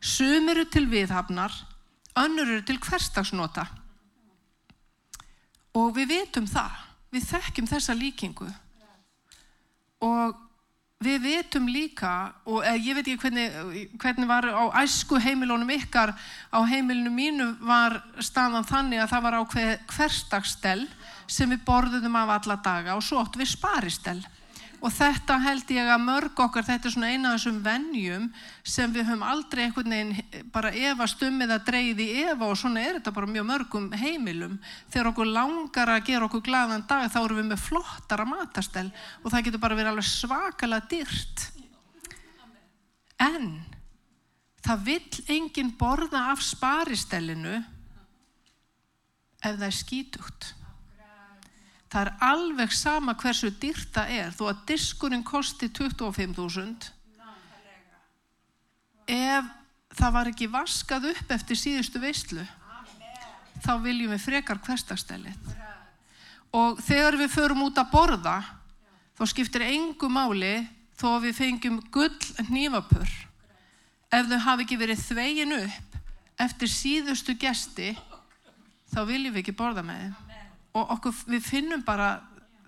Sum 0.00 0.48
eru 0.48 0.64
til 0.64 0.86
viðhafnar, 0.88 1.52
önnur 2.16 2.54
eru 2.54 2.64
til 2.64 2.80
hverstagsnota. 2.80 3.66
Og 5.76 5.92
við 5.92 6.14
vitum 6.14 6.48
það, 6.48 6.80
við 7.12 7.28
þekkjum 7.34 7.70
þessa 7.74 7.98
líkingu 7.98 8.48
og 10.04 10.36
við 11.04 11.20
veitum 11.22 11.68
líka 11.70 12.12
og 12.48 12.64
eh, 12.66 12.78
ég 12.82 12.96
veit 12.96 13.06
ekki 13.06 13.22
hvernig, 13.22 13.90
hvernig 14.02 14.26
var 14.30 14.48
á 14.50 14.64
æsku 14.82 15.20
heimilónum 15.22 15.70
ykkar 15.76 16.10
á 16.50 16.58
heimilinu 16.66 17.12
mínu 17.14 17.52
var 17.62 18.00
staðan 18.18 18.66
þannig 18.66 19.04
að 19.04 19.12
það 19.12 19.26
var 19.26 19.38
á 19.38 19.42
hverstagsstell 19.94 20.88
sem 21.30 21.50
við 21.54 21.62
borðum 21.68 22.18
af 22.18 22.34
alla 22.40 22.58
daga 22.64 22.96
og 22.98 23.04
svo 23.06 23.22
ótt 23.22 23.38
við 23.38 23.52
sparistell 23.52 24.20
og 24.78 24.92
þetta 24.94 25.36
held 25.42 25.70
ég 25.74 25.88
að 25.90 26.04
mörg 26.04 26.40
okkar, 26.44 26.66
þetta 26.66 26.86
er 26.86 26.94
svona 26.94 27.10
eina 27.10 27.32
af 27.32 27.38
þessum 27.38 27.56
vennjum 27.64 28.26
sem 28.62 28.92
við 28.94 29.08
höfum 29.08 29.24
aldrei 29.26 29.64
einhvern 29.64 29.94
veginn 29.94 30.42
bara 30.54 30.70
efast 30.70 31.22
um 31.26 31.40
eða 31.42 31.58
dreyði 31.66 32.06
efa 32.22 32.46
og 32.46 32.58
svona 32.60 32.84
er 32.84 32.98
þetta 32.98 33.14
bara 33.16 33.30
mjög 33.32 33.48
mörgum 33.48 33.88
heimilum. 33.98 34.58
Þegar 34.92 35.10
okkur 35.10 35.32
langar 35.34 35.90
að 35.94 36.04
gera 36.10 36.28
okkur 36.28 36.44
glaðan 36.46 36.86
dag 36.90 37.08
þá 37.10 37.18
erum 37.24 37.40
við 37.40 37.48
með 37.50 37.64
flottara 37.64 38.28
matastel 38.28 38.86
og 39.24 39.32
það 39.32 39.48
getur 39.48 39.64
bara 39.64 39.78
verið 39.80 39.92
alveg 39.92 40.10
svakalega 40.12 40.90
dyrt. 40.92 41.48
En 43.18 43.50
það 44.62 44.86
vill 44.86 45.24
enginn 45.34 45.74
borða 45.80 46.28
af 46.36 46.44
sparistellinu 46.46 47.56
ef 49.38 49.58
það 49.58 49.66
er 49.66 49.74
skítugt. 49.74 50.52
Það 51.88 52.00
er 52.04 52.10
alveg 52.20 52.72
sama 52.76 53.14
hversu 53.16 53.50
dýrt 53.60 53.92
það 53.94 54.14
er. 54.18 54.32
Þó 54.36 54.44
að 54.50 54.64
diskurinn 54.68 55.24
kosti 55.24 55.70
25.000 55.72 56.92
ef 59.08 59.44
það 59.96 60.14
var 60.14 60.30
ekki 60.30 60.48
vaskað 60.52 61.10
upp 61.14 61.30
eftir 61.32 61.58
síðustu 61.58 62.00
veistlu 62.02 62.44
þá 63.64 63.72
viljum 63.82 64.12
við 64.12 64.24
frekar 64.26 64.60
hverstagstælið 64.62 65.54
og 66.58 66.82
þegar 66.84 67.18
við 67.20 67.32
förum 67.32 67.64
út 67.66 67.80
að 67.80 67.90
borða 67.92 68.36
þá 69.18 69.24
skiptir 69.32 69.64
engu 69.66 70.10
máli 70.12 70.60
þó 71.00 71.08
að 71.14 71.28
við 71.28 71.38
fengjum 71.40 71.80
gull 71.94 72.48
nývapur 72.52 73.08
ef 74.12 74.30
þau 74.30 74.38
hafi 74.44 74.66
ekki 74.66 74.80
verið 74.80 75.04
þvegin 75.08 75.56
upp 75.58 75.98
eftir 76.44 76.72
síðustu 76.72 77.34
gesti 77.40 77.94
þá 78.92 79.00
viljum 79.08 79.34
við 79.34 79.42
ekki 79.42 79.56
borða 79.56 79.84
með 79.88 80.04
þeim 80.04 80.27
og 80.78 80.96
okkur, 80.96 81.14
við 81.34 81.44
finnum 81.44 81.84
bara 81.86 82.16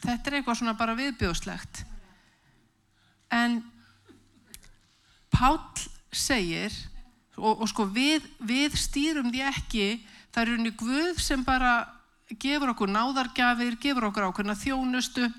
þetta 0.02 0.30
er 0.30 0.38
eitthvað 0.38 0.60
svona 0.60 0.76
bara 0.78 0.96
viðbjóðslegt. 0.98 1.84
En 3.30 3.60
Pál 5.30 5.58
segir 6.12 6.74
og, 7.38 7.62
og 7.62 7.68
sko 7.70 7.86
við, 7.88 8.24
við 8.42 8.74
stýrum 8.78 9.30
því 9.30 9.44
ekki 9.46 9.86
það 10.34 10.42
er 10.42 10.56
unni 10.56 10.72
Guð 10.78 11.20
sem 11.22 11.44
bara 11.46 11.84
gefur 12.40 12.74
okkur 12.74 12.90
náðargjafir, 12.90 13.78
gefur 13.82 14.10
okkur 14.10 14.28
ákveðna 14.30 14.58
þjónustu. 14.58 15.30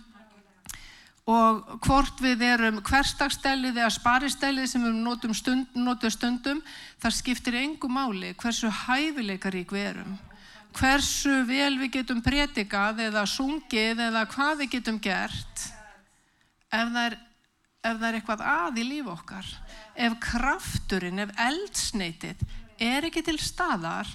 Og 1.31 1.61
hvort 1.85 2.19
við 2.23 2.41
erum 2.47 2.81
hverstagstellið 2.83 3.77
eða 3.77 3.91
sparistellið 3.93 4.67
sem 4.67 4.83
við 4.83 4.97
notum 5.05 5.35
stund, 5.37 5.77
notum 5.77 6.11
stundum, 6.11 6.63
það 6.99 7.17
skiptir 7.19 7.59
engu 7.61 7.87
máli 7.91 8.33
hversu 8.41 8.71
hæfileikarík 8.87 9.71
við 9.71 9.91
erum, 9.93 10.17
hversu 10.77 11.41
vel 11.49 11.75
við 11.81 11.97
getum 11.97 12.21
pretikað 12.23 13.03
eða 13.07 13.25
sungið 13.27 14.01
eða 14.07 14.25
hvað 14.31 14.63
við 14.63 14.73
getum 14.77 14.99
gert 15.03 15.65
ef 16.71 16.91
það 16.93 17.03
er, 17.03 17.17
ef 17.83 17.95
það 17.99 18.07
er 18.07 18.17
eitthvað 18.19 18.43
að 18.47 18.79
í 18.79 18.85
líf 18.87 19.09
okkar, 19.11 19.47
ef 19.95 20.17
krafturinn, 20.23 21.23
ef 21.25 21.33
eldsneitið 21.35 22.45
er 22.81 23.07
ekki 23.09 23.23
til 23.25 23.37
staðar, 23.41 24.09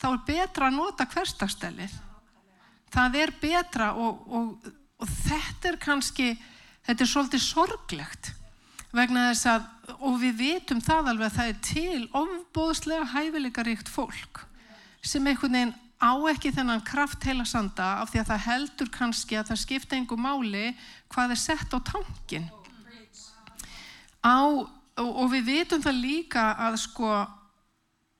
þá 0.00 0.06
er 0.12 0.22
betra 0.26 0.70
að 0.70 0.78
nota 0.78 1.06
hverstagstellið 1.10 1.98
það 2.94 3.18
er 3.20 3.34
betra 3.42 3.92
og, 3.94 4.24
og, 4.26 4.70
og 5.00 5.16
þetta 5.26 5.72
er 5.72 5.80
kannski, 5.82 6.30
þetta 6.86 7.04
er 7.04 7.12
svolítið 7.12 7.44
sorglegt 7.44 8.32
vegna 8.96 9.28
þess 9.30 9.46
að, 9.52 9.66
og 10.00 10.16
við 10.22 10.40
vitum 10.40 10.80
það 10.82 11.12
alveg 11.12 11.28
að 11.28 11.36
það 11.36 11.52
er 11.52 11.60
til 11.68 12.06
ofbóðslega 12.22 13.10
hæfileikaríkt 13.12 13.90
fólk 13.90 14.42
sem 15.06 15.26
einhvern 15.26 15.54
veginn 15.54 15.76
á 16.00 16.12
ekki 16.32 16.52
þennan 16.56 16.84
kraft 16.86 17.24
heila 17.28 17.44
sanda 17.44 18.00
af 18.00 18.10
því 18.12 18.22
að 18.22 18.30
það 18.32 18.46
heldur 18.46 18.90
kannski 18.94 19.36
að 19.36 19.50
það 19.52 19.62
skipta 19.64 19.98
einhver 19.98 20.20
máli 20.20 20.64
hvað 21.12 21.36
er 21.36 21.40
sett 21.40 21.76
á 21.76 21.78
tankin 21.84 22.48
á, 24.24 24.40
og, 24.40 25.10
og 25.10 25.28
við 25.32 25.46
vitum 25.48 25.84
það 25.84 26.00
líka 26.00 26.46
að 26.68 26.80
sko 26.84 27.12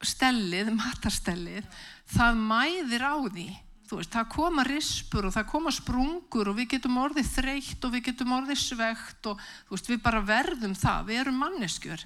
stellið, 0.00 0.70
matarstellið 0.76 1.66
það 2.10 2.38
mæðir 2.40 3.04
á 3.04 3.16
því. 3.26 3.48
Veist, 3.90 4.12
það 4.14 4.28
koma 4.30 4.62
rispur 4.62 5.26
og 5.26 5.32
það 5.34 5.48
koma 5.50 5.70
sprungur 5.74 6.52
og 6.52 6.54
við 6.60 6.76
getum 6.76 7.00
orðið 7.02 7.32
þreytt 7.32 7.86
og 7.86 7.94
við 7.96 8.04
getum 8.06 8.36
orðið 8.36 8.60
svegt 8.62 9.26
og 9.26 9.40
veist, 9.66 9.88
við 9.90 9.98
bara 10.04 10.20
verðum 10.22 10.76
það, 10.78 11.08
við 11.08 11.22
erum 11.24 11.40
manneskjör 11.42 12.04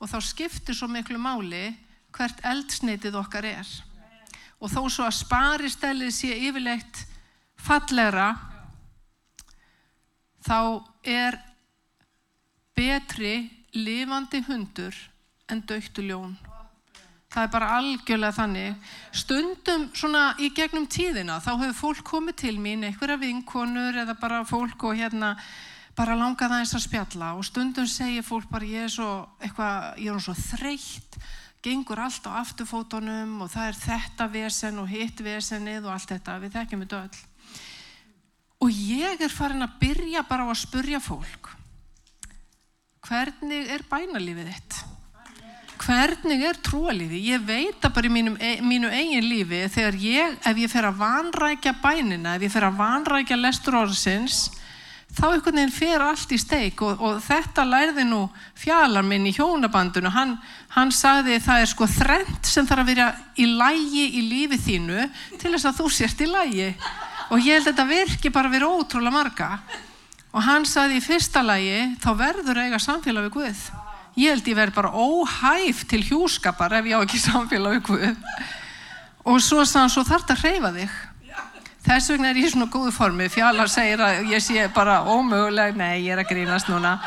og 0.00 0.08
þá 0.08 0.16
skiptir 0.24 0.78
svo 0.78 0.88
miklu 0.88 1.20
máli 1.20 1.74
hvert 2.16 2.40
eldsneitið 2.40 3.18
okkar 3.20 3.50
er 3.50 3.74
og 4.60 4.72
þó 4.72 4.80
svo 4.88 5.06
að 5.06 5.18
sparistellið 5.20 6.12
sé 6.14 6.32
yfirleitt 6.48 7.02
fallera 7.60 8.30
þá 10.46 10.58
er 11.02 11.38
betri 12.76 13.36
lifandi 13.76 14.42
hundur 14.46 14.96
en 15.50 15.62
döktu 15.66 16.04
ljón. 16.04 16.36
Það 17.36 17.44
er 17.44 17.52
bara 17.52 17.70
algjörlega 17.76 18.32
þannig. 18.32 18.90
Stundum 19.12 19.88
svona 19.92 20.30
í 20.40 20.50
gegnum 20.56 20.86
tíðina 20.88 21.40
þá 21.44 21.50
hefur 21.60 21.78
fólk 21.80 22.04
komið 22.08 22.38
til 22.46 22.54
mín, 22.62 22.84
einhverja 22.86 23.18
vinkonur 23.20 23.98
eða 24.02 24.14
bara 24.20 24.44
fólk 24.48 24.86
og 24.88 24.96
hérna 24.96 25.34
bara 25.96 26.16
langað 26.16 26.54
aðeins 26.54 26.74
að 26.76 26.86
spjalla. 26.86 27.34
Og 27.36 27.44
stundum 27.44 27.88
segir 27.90 28.24
fólk 28.24 28.48
bara 28.52 28.68
ég 28.68 28.86
er 28.86 28.94
svo 28.94 29.10
eitthvað, 29.40 29.90
ég 30.00 30.14
er 30.14 30.24
svo 30.24 30.36
þreytt, 30.38 31.18
gengur 31.66 32.00
allt 32.06 32.26
á 32.30 32.38
afturfótonum 32.40 33.42
og 33.42 33.50
það 33.50 33.70
er 33.70 33.78
þetta 33.82 34.28
vesen 34.30 34.82
og 34.82 34.90
hitt 34.90 35.22
vesenið 35.26 35.88
og 35.88 35.96
allt 35.96 36.12
þetta, 36.14 36.40
við 36.44 36.58
þekkjum 36.60 36.84
þetta 36.86 37.04
öll. 37.04 37.22
Og 38.64 38.72
ég 38.72 39.22
er 39.26 39.32
farin 39.34 39.66
að 39.66 39.78
byrja 39.82 40.22
bara 40.28 40.46
á 40.46 40.52
að 40.54 40.62
spurja 40.62 41.02
fólk, 41.02 41.50
hvernig 43.06 43.72
er 43.74 43.82
bænalífið 43.90 44.54
þitt? 44.54 44.84
hvernig 45.86 46.44
er 46.46 46.58
trúalífi? 46.64 47.20
Ég 47.30 47.42
veit 47.46 47.84
að 47.84 47.94
bara 47.96 48.08
í 48.08 48.12
mínum, 48.12 48.36
e, 48.40 48.56
mínu 48.64 48.90
eigin 48.90 49.28
lífi 49.28 49.62
þegar 49.72 49.98
ég, 50.02 50.38
ef 50.48 50.60
ég 50.60 50.72
fer 50.72 50.88
að 50.88 51.00
vanrækja 51.02 51.74
bænina, 51.82 52.36
ef 52.36 52.46
ég 52.46 52.52
fer 52.52 52.66
að 52.66 52.78
vanrækja 52.80 53.38
lestur 53.38 53.78
orðsins, 53.82 54.48
þá 55.16 55.24
einhvern 55.30 55.60
veginn 55.60 55.72
fer 55.72 56.02
allt 56.02 56.32
í 56.34 56.38
steik 56.40 56.82
og, 56.84 57.00
og 57.00 57.20
þetta 57.24 57.64
lærði 57.64 58.04
nú 58.08 58.26
fjalar 58.58 59.06
minn 59.06 59.28
í 59.28 59.34
hjónabandunu, 59.36 60.10
hann, 60.12 60.36
hann 60.74 60.92
sagði 60.92 61.38
það 61.44 61.62
er 61.62 61.70
sko 61.70 61.88
þrent 61.88 62.50
sem 62.50 62.66
þarf 62.68 62.84
að 62.84 62.90
vera 62.90 63.08
í 63.38 63.46
lægi 63.48 64.06
í 64.18 64.24
lífi 64.26 64.60
þínu 64.66 65.06
til 65.40 65.54
þess 65.54 65.70
að 65.70 65.80
þú 65.80 65.88
sért 65.94 66.24
í 66.26 66.30
lægi 66.30 66.68
og 67.30 67.40
ég 67.40 67.56
held 67.56 67.64
að 67.64 67.72
þetta 67.72 67.88
virki 67.90 68.32
bara 68.34 68.50
að 68.50 68.58
vera 68.58 68.68
ótrúlega 68.70 69.14
marga. 69.14 69.48
Og 70.36 70.44
hann 70.44 70.66
sagði 70.68 71.00
í 71.00 71.02
fyrsta 71.02 71.42
lægi 71.42 71.80
þá 72.02 72.10
verður 72.18 72.60
eiga 72.66 72.78
samfélag 72.82 73.26
við 73.26 73.34
Guð. 73.38 73.64
Ég 74.16 74.32
held 74.32 74.48
ég 74.48 74.58
verði 74.58 74.76
bara 74.76 74.92
óhæf 74.92 75.82
til 75.88 76.02
hjúskapar 76.04 76.76
ef 76.78 76.86
ég 76.88 76.96
á 76.96 77.04
ekki 77.04 77.20
samfélag 77.20 77.80
ykkur 77.80 78.06
og 79.26 79.42
svo 79.42 79.64
sann 79.66 79.90
svo 79.90 80.04
þarf 80.06 80.24
þetta 80.24 80.36
að 80.36 80.42
hreyfa 80.44 80.70
þig 80.76 80.96
þess 81.86 82.12
vegna 82.12 82.30
er 82.30 82.40
ég 82.42 82.52
svona 82.52 82.68
góðu 82.72 82.92
formi. 82.94 83.28
Fjallar 83.32 83.70
segir 83.72 84.02
að 84.02 84.32
ég 84.32 84.42
sé 84.44 84.66
bara 84.74 85.00
ómöguleg. 85.06 85.76
Nei 85.78 86.04
ég 86.04 86.14
er 86.14 86.22
að 86.22 86.32
grínast 86.34 86.70
núna. 86.70 86.98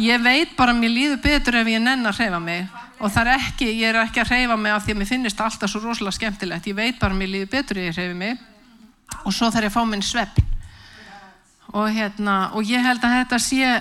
Ég 0.00 0.22
veit 0.24 0.56
bara 0.56 0.72
að 0.72 0.80
mér 0.80 0.94
líður 0.96 1.20
betur 1.24 1.60
ef 1.60 1.68
ég 1.68 1.82
nenn 1.82 2.08
að 2.08 2.22
hreyfa 2.22 2.40
mig. 2.42 2.64
Og 3.02 3.10
það 3.12 3.28
er 3.28 3.34
ekki, 3.36 3.68
ég 3.80 3.90
er 3.90 4.00
ekki 4.04 4.22
að 4.22 4.32
hreyfa 4.32 4.56
mig 4.56 4.72
af 4.72 4.86
því 4.86 4.94
að 4.94 5.02
mér 5.02 5.10
finnist 5.10 5.40
alltaf 5.42 5.70
svo 5.70 5.82
rosalega 5.82 6.16
skemmtilegt. 6.16 6.70
Ég 6.70 6.78
veit 6.78 6.98
bara 7.00 7.12
að 7.12 7.20
mér 7.20 7.32
líður 7.34 7.52
betur 7.52 7.82
ef 7.82 7.90
ég 7.90 7.98
hreyfi 7.98 8.18
mig. 8.18 8.40
Og 9.22 9.34
svo 9.34 9.50
þarf 9.50 9.68
ég 9.68 9.72
að 9.72 9.76
fá 9.76 9.84
minn 9.88 10.06
svepp 10.06 10.40
og 11.72 11.88
hérna 11.88 12.52
og 12.52 12.68
ég 12.68 12.84
held 12.84 13.00
að 13.04 13.14
þetta 13.16 13.38
sé 13.40 13.80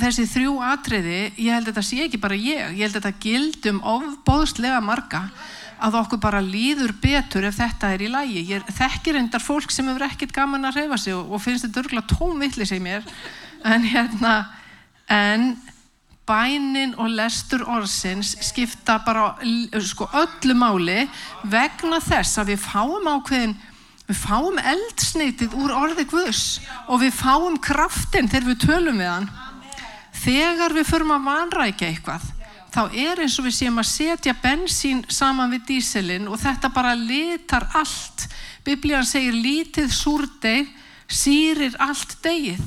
þessi 0.00 0.24
þrjú 0.32 0.54
atriði, 0.64 1.20
ég 1.36 1.54
held 1.54 1.68
að 1.68 1.72
þetta 1.72 1.86
sé 1.86 2.00
ekki 2.06 2.20
bara 2.22 2.38
ég, 2.38 2.72
ég 2.74 2.86
held 2.86 2.96
að 2.96 3.02
þetta 3.02 3.22
gildum 3.22 3.80
ofbóðslega 3.86 4.80
marga 4.84 5.26
að 5.78 5.98
okkur 6.02 6.20
bara 6.22 6.42
líður 6.42 6.92
betur 7.02 7.46
ef 7.48 7.58
þetta 7.60 7.92
er 7.94 8.04
í 8.04 8.10
lægi. 8.12 8.44
Ég 8.52 8.68
þekkir 8.78 9.20
endar 9.20 9.42
fólk 9.42 9.72
sem 9.74 9.86
hefur 9.88 10.06
ekkert 10.08 10.34
gaman 10.34 10.68
að 10.68 10.82
reyfa 10.82 10.98
sig 11.00 11.16
og, 11.16 11.32
og 11.32 11.42
finnst 11.42 11.66
þetta 11.66 11.84
örgulega 11.84 12.14
tómvillig 12.14 12.68
sem 12.68 12.82
mér, 12.82 13.06
en 13.66 13.86
hérna, 13.86 14.34
en 15.08 15.50
bænin 16.28 16.94
og 17.00 17.10
lestur 17.16 17.64
orðsins 17.64 18.34
skipta 18.44 18.98
bara 19.06 19.32
sko, 19.84 20.08
öllu 20.12 20.56
máli 20.58 21.06
vegna 21.48 22.00
þess 22.04 22.40
að 22.40 22.52
við 22.52 22.64
fáum 22.66 23.08
ákveðin 23.08 23.56
við 24.08 24.20
fáum 24.22 24.58
eldsneitið 24.60 25.56
úr 25.56 25.74
orði 25.76 26.04
Guðs 26.08 26.42
og 26.88 27.02
við 27.04 27.16
fáum 27.16 27.58
kraftin 27.64 28.28
þegar 28.28 28.50
við 28.50 28.60
tölum 28.66 29.00
við 29.00 29.12
hann 29.12 29.30
þegar 30.18 30.76
við 30.76 30.90
förum 30.90 31.14
að 31.16 31.30
vanrækja 31.30 31.92
eitthvað 31.92 32.28
þá 32.74 32.82
er 32.92 33.22
eins 33.24 33.38
og 33.40 33.46
við 33.48 33.56
séum 33.58 33.80
að 33.80 33.90
setja 33.90 34.36
bensín 34.42 35.04
saman 35.08 35.52
við 35.54 35.64
díselin 35.72 36.28
og 36.28 36.40
þetta 36.42 36.72
bara 36.74 36.96
litar 36.98 37.68
allt. 37.78 38.28
Biblíðan 38.66 39.08
segir 39.08 39.36
lítið 39.36 39.92
súrdeg 39.94 40.68
sírir 41.08 41.76
allt 41.80 42.18
degið 42.24 42.60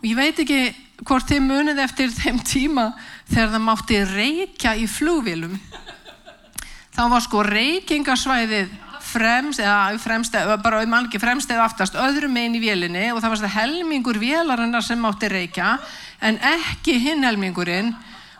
og 0.00 0.06
ég 0.06 0.16
veit 0.16 0.38
ekki 0.38 0.60
hvort 1.04 1.28
þið 1.28 1.42
munið 1.44 1.80
eftir 1.82 2.12
þeim 2.14 2.38
tíma 2.46 2.90
þegar 3.30 3.50
það 3.54 3.64
mátti 3.66 3.98
reykja 4.06 4.76
í 4.78 4.86
flugvilum 4.90 5.56
þá 6.94 7.02
var 7.10 7.24
sko 7.24 7.42
reykingasvæðið 7.46 8.70
fremst, 9.10 9.58
eða 9.58 9.98
fremst, 9.98 10.36
bara 10.62 10.82
um 10.84 10.94
alveg 10.94 11.18
fremst 11.22 11.50
eða 11.50 11.66
aftast 11.66 11.96
öðrum 11.98 12.36
einn 12.38 12.54
í 12.54 12.62
vélinni 12.62 13.08
og 13.10 13.18
það 13.22 13.34
var 13.34 13.54
helmingur 13.56 14.20
vélarinnar 14.22 14.84
sem 14.86 15.00
mátti 15.02 15.30
reykja 15.32 15.74
en 16.22 16.38
ekki 16.52 16.98
hinhelmingurinn 17.02 17.90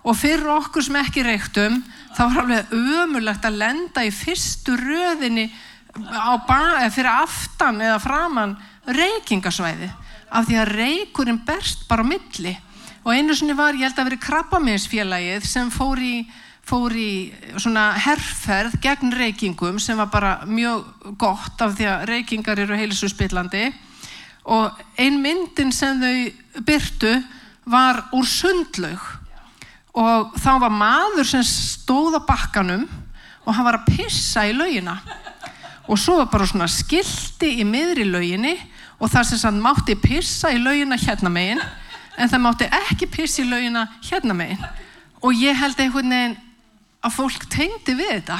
og 0.00 0.16
fyrir 0.16 0.48
okkur 0.54 0.84
sem 0.84 0.96
ekki 1.00 1.24
reyktum 1.26 1.80
þá 2.16 2.22
var 2.22 2.42
alveg 2.44 2.72
ömulegt 2.74 3.44
að 3.46 3.58
lenda 3.60 4.04
í 4.06 4.12
fyrstu 4.14 4.76
röðinni 4.80 5.48
fyrir 6.94 7.10
aftan 7.10 7.80
eða 7.82 7.98
framann 8.02 8.56
reykingasvæði 8.88 9.90
af 10.30 10.46
því 10.46 10.58
að 10.60 10.72
reykurinn 10.76 11.40
berst 11.46 11.88
bara 11.90 12.04
á 12.06 12.10
milli. 12.10 12.54
Og 13.02 13.14
einu 13.16 13.34
sinni 13.34 13.56
var, 13.56 13.74
ég 13.74 13.88
held 13.88 13.98
að 13.98 14.10
veri 14.10 14.20
krabbaminsfélagið 14.22 15.46
sem 15.48 15.70
fór 15.72 16.00
í, 16.04 16.14
fór 16.66 16.94
í 16.94 17.32
svona 17.56 17.90
herrferð 17.98 18.76
gegn 18.82 19.14
reykingum 19.16 19.80
sem 19.82 19.98
var 19.98 20.10
bara 20.12 20.32
mjög 20.46 21.16
gott 21.18 21.64
af 21.64 21.74
því 21.78 21.88
að 21.90 22.04
reykingar 22.12 22.62
eru 22.62 22.78
heilisuspillandi 22.78 23.70
og 24.50 24.76
ein 25.00 25.18
myndin 25.22 25.72
sem 25.74 25.98
þau 26.00 26.62
byrtu 26.68 27.16
var 27.70 28.04
úr 28.16 28.28
sundlaug 28.28 29.02
og 29.96 30.34
þá 30.38 30.52
var 30.62 30.74
maður 30.74 31.26
sem 31.26 31.44
stóð 31.46 32.18
á 32.18 32.28
bakkanum 32.28 32.86
og 33.44 33.54
hann 33.54 33.66
var 33.66 33.80
að 33.80 33.90
pissa 33.96 34.44
í 34.46 34.54
laugina. 34.54 34.98
Og 35.90 35.98
svo 35.98 36.20
var 36.20 36.28
bara 36.30 36.46
svona 36.46 36.68
skildi 36.70 37.56
í 37.58 37.66
miðri 37.66 38.06
lauginni 38.06 38.54
og 39.00 39.10
það 39.10 39.30
sem 39.30 39.42
hann 39.48 39.62
mátti 39.64 39.96
pissa 39.98 40.52
í 40.54 40.60
laugina 40.62 40.98
hérna 41.00 41.32
megin 41.32 41.62
en 42.20 42.30
það 42.30 42.44
mátti 42.44 42.70
ekki 42.82 43.08
pissa 43.10 43.42
í 43.42 43.48
laugina 43.48 43.88
hérna 44.06 44.36
megin. 44.36 44.62
Og 45.20 45.34
ég 45.36 45.58
held 45.58 45.80
einhvern 45.80 46.14
veginn 46.14 46.38
að 47.00 47.16
fólk 47.16 47.46
tengdi 47.50 47.96
við 47.96 48.12
þetta. 48.18 48.38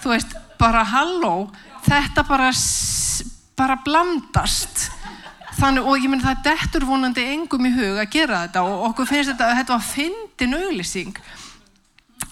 Þú 0.00 0.14
veist, 0.14 0.34
bara 0.58 0.82
halló 0.88 1.34
þetta 1.84 2.24
bara 2.28 2.50
bara 3.56 3.76
blandast 3.84 4.88
þannig, 5.58 5.84
og 5.84 6.00
ég 6.00 6.10
minn 6.12 6.22
það 6.22 6.42
dettur 6.46 6.86
vonandi 6.88 7.26
engum 7.34 7.68
í 7.68 7.74
hug 7.74 8.00
að 8.00 8.10
gera 8.14 8.42
þetta 8.46 8.64
og 8.68 8.88
okkur 8.90 9.10
finnst 9.10 9.32
þetta 9.32 9.50
að 9.50 9.60
þetta 9.60 9.76
var 9.76 9.86
fyndin 9.88 10.58
auglýsing. 10.58 11.22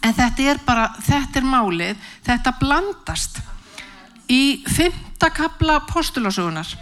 En 0.04 0.14
þetta 0.14 0.50
er 0.52 0.60
bara, 0.66 0.88
þetta 1.04 1.40
er 1.40 1.48
málið 1.48 2.10
þetta 2.26 2.56
blandast. 2.60 3.40
Í 4.28 4.42
fymta 4.68 5.30
kapla 5.34 5.80
postulásögunar 5.88 6.74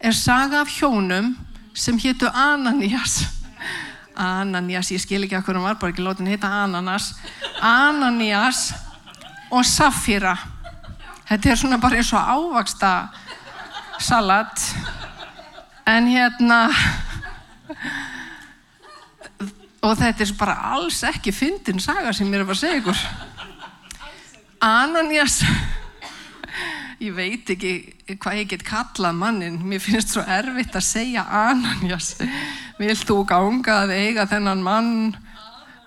er 0.00 0.16
saga 0.16 0.64
af 0.64 0.72
hjónum 0.72 1.34
sem 1.76 1.98
héttu 2.00 2.28
Ananías 2.32 3.20
Ananías, 4.20 4.90
ég 4.92 5.00
skil 5.00 5.22
ekki 5.24 5.38
að 5.38 5.46
hvernig 5.46 5.64
var 5.64 5.78
bara 5.80 5.94
ekki 5.94 6.04
lótin 6.04 6.28
hitta 6.28 6.48
Ananas. 6.64 7.14
Ananías 7.64 8.70
og 9.48 9.64
Safira. 9.64 10.34
Þetta 11.30 11.52
er 11.52 11.60
svona 11.60 11.78
bara 11.80 12.00
eins 12.00 12.10
og 12.12 12.20
ávaksta 12.20 12.90
salat 14.00 14.66
en 15.88 16.08
hérna 16.10 16.60
og 19.80 19.96
þetta 19.96 20.24
er 20.24 20.32
bara 20.38 20.56
alls 20.74 21.00
ekki 21.08 21.32
fyndin 21.32 21.80
saga 21.80 22.12
sem 22.12 22.28
ég 22.28 22.42
er 22.42 22.44
að 22.44 22.60
segja 22.60 22.80
ykkur. 22.82 23.04
Ananias 24.60 25.40
ég 27.00 27.14
veit 27.16 27.48
ekki 27.48 27.72
hvað 28.20 28.42
ég 28.42 28.50
get 28.50 28.64
kallað 28.66 29.16
mannin 29.16 29.56
mér 29.64 29.80
finnst 29.80 30.12
svo 30.12 30.24
erfitt 30.26 30.76
að 30.76 30.84
segja 30.84 31.24
Ananias. 31.24 32.12
Vilt 32.80 33.06
þú 33.08 33.22
ganga 33.28 33.82
að 33.86 33.96
eiga 33.96 34.28
þennan 34.28 34.64
mann? 34.64 34.94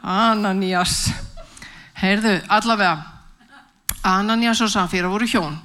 Ananias. 0.03 1.07
Heyrðu, 2.01 2.39
allavega 2.51 3.13
Ananias 4.03 4.59
og 4.65 4.71
Safira 4.73 5.07
voru 5.07 5.27
hjón. 5.29 5.55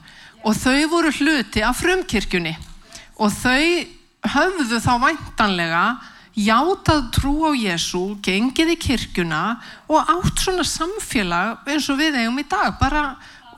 Og 0.47 0.55
þau 0.55 0.85
voru 0.93 1.11
hluti 1.11 1.65
af 1.67 1.81
frumkirkjunni. 1.81 2.53
Og 3.19 3.33
þau 3.35 3.98
höfðu 4.27 4.81
þá 4.83 4.93
væntanlega 5.03 5.85
játað 6.39 7.09
trú 7.15 7.35
á 7.51 7.53
Jésu, 7.59 8.19
gengið 8.23 8.75
í 8.75 8.79
kirkjuna 8.79 9.59
og 9.91 10.13
átt 10.15 10.45
svona 10.45 10.67
samfélag 10.67 11.67
eins 11.69 11.89
og 11.91 11.99
við 11.99 12.21
eigum 12.21 12.39
í 12.39 12.47
dag, 12.47 12.77
bara, 12.79 13.17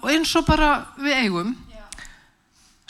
eins 0.08 0.32
og 0.38 0.46
bara 0.48 0.70
við 0.96 1.18
eigum. 1.26 1.52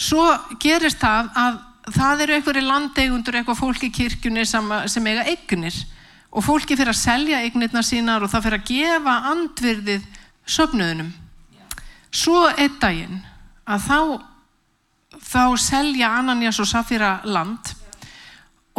Svo 0.01 0.25
gerist 0.63 1.01
það 1.03 1.33
að 1.37 1.59
það 1.91 2.23
eru 2.25 2.37
einhverju 2.37 2.63
landeigundur, 2.65 3.41
eitthvað 3.41 3.59
fólk 3.59 3.83
í 3.85 3.93
kirkjunni 3.95 4.47
sem, 4.47 4.71
sem 4.87 5.11
eiga 5.11 5.27
eignir 5.29 5.75
og 6.31 6.45
fólki 6.47 6.77
fyrir 6.79 6.93
að 6.93 7.01
selja 7.01 7.41
eignirna 7.43 7.83
sínar 7.83 8.23
og 8.23 8.31
það 8.31 8.47
fyrir 8.47 8.61
að 8.61 8.69
gefa 8.71 9.15
andvirðið 9.33 10.05
söfnuðunum. 10.47 11.11
Svo 12.15 12.45
einn 12.55 12.79
daginn 12.83 13.21
að 13.67 13.87
þá 13.87 13.99
þá 15.31 15.45
selja 15.61 16.11
Ananias 16.19 16.59
og 16.63 16.69
Safira 16.69 17.21
land 17.25 17.77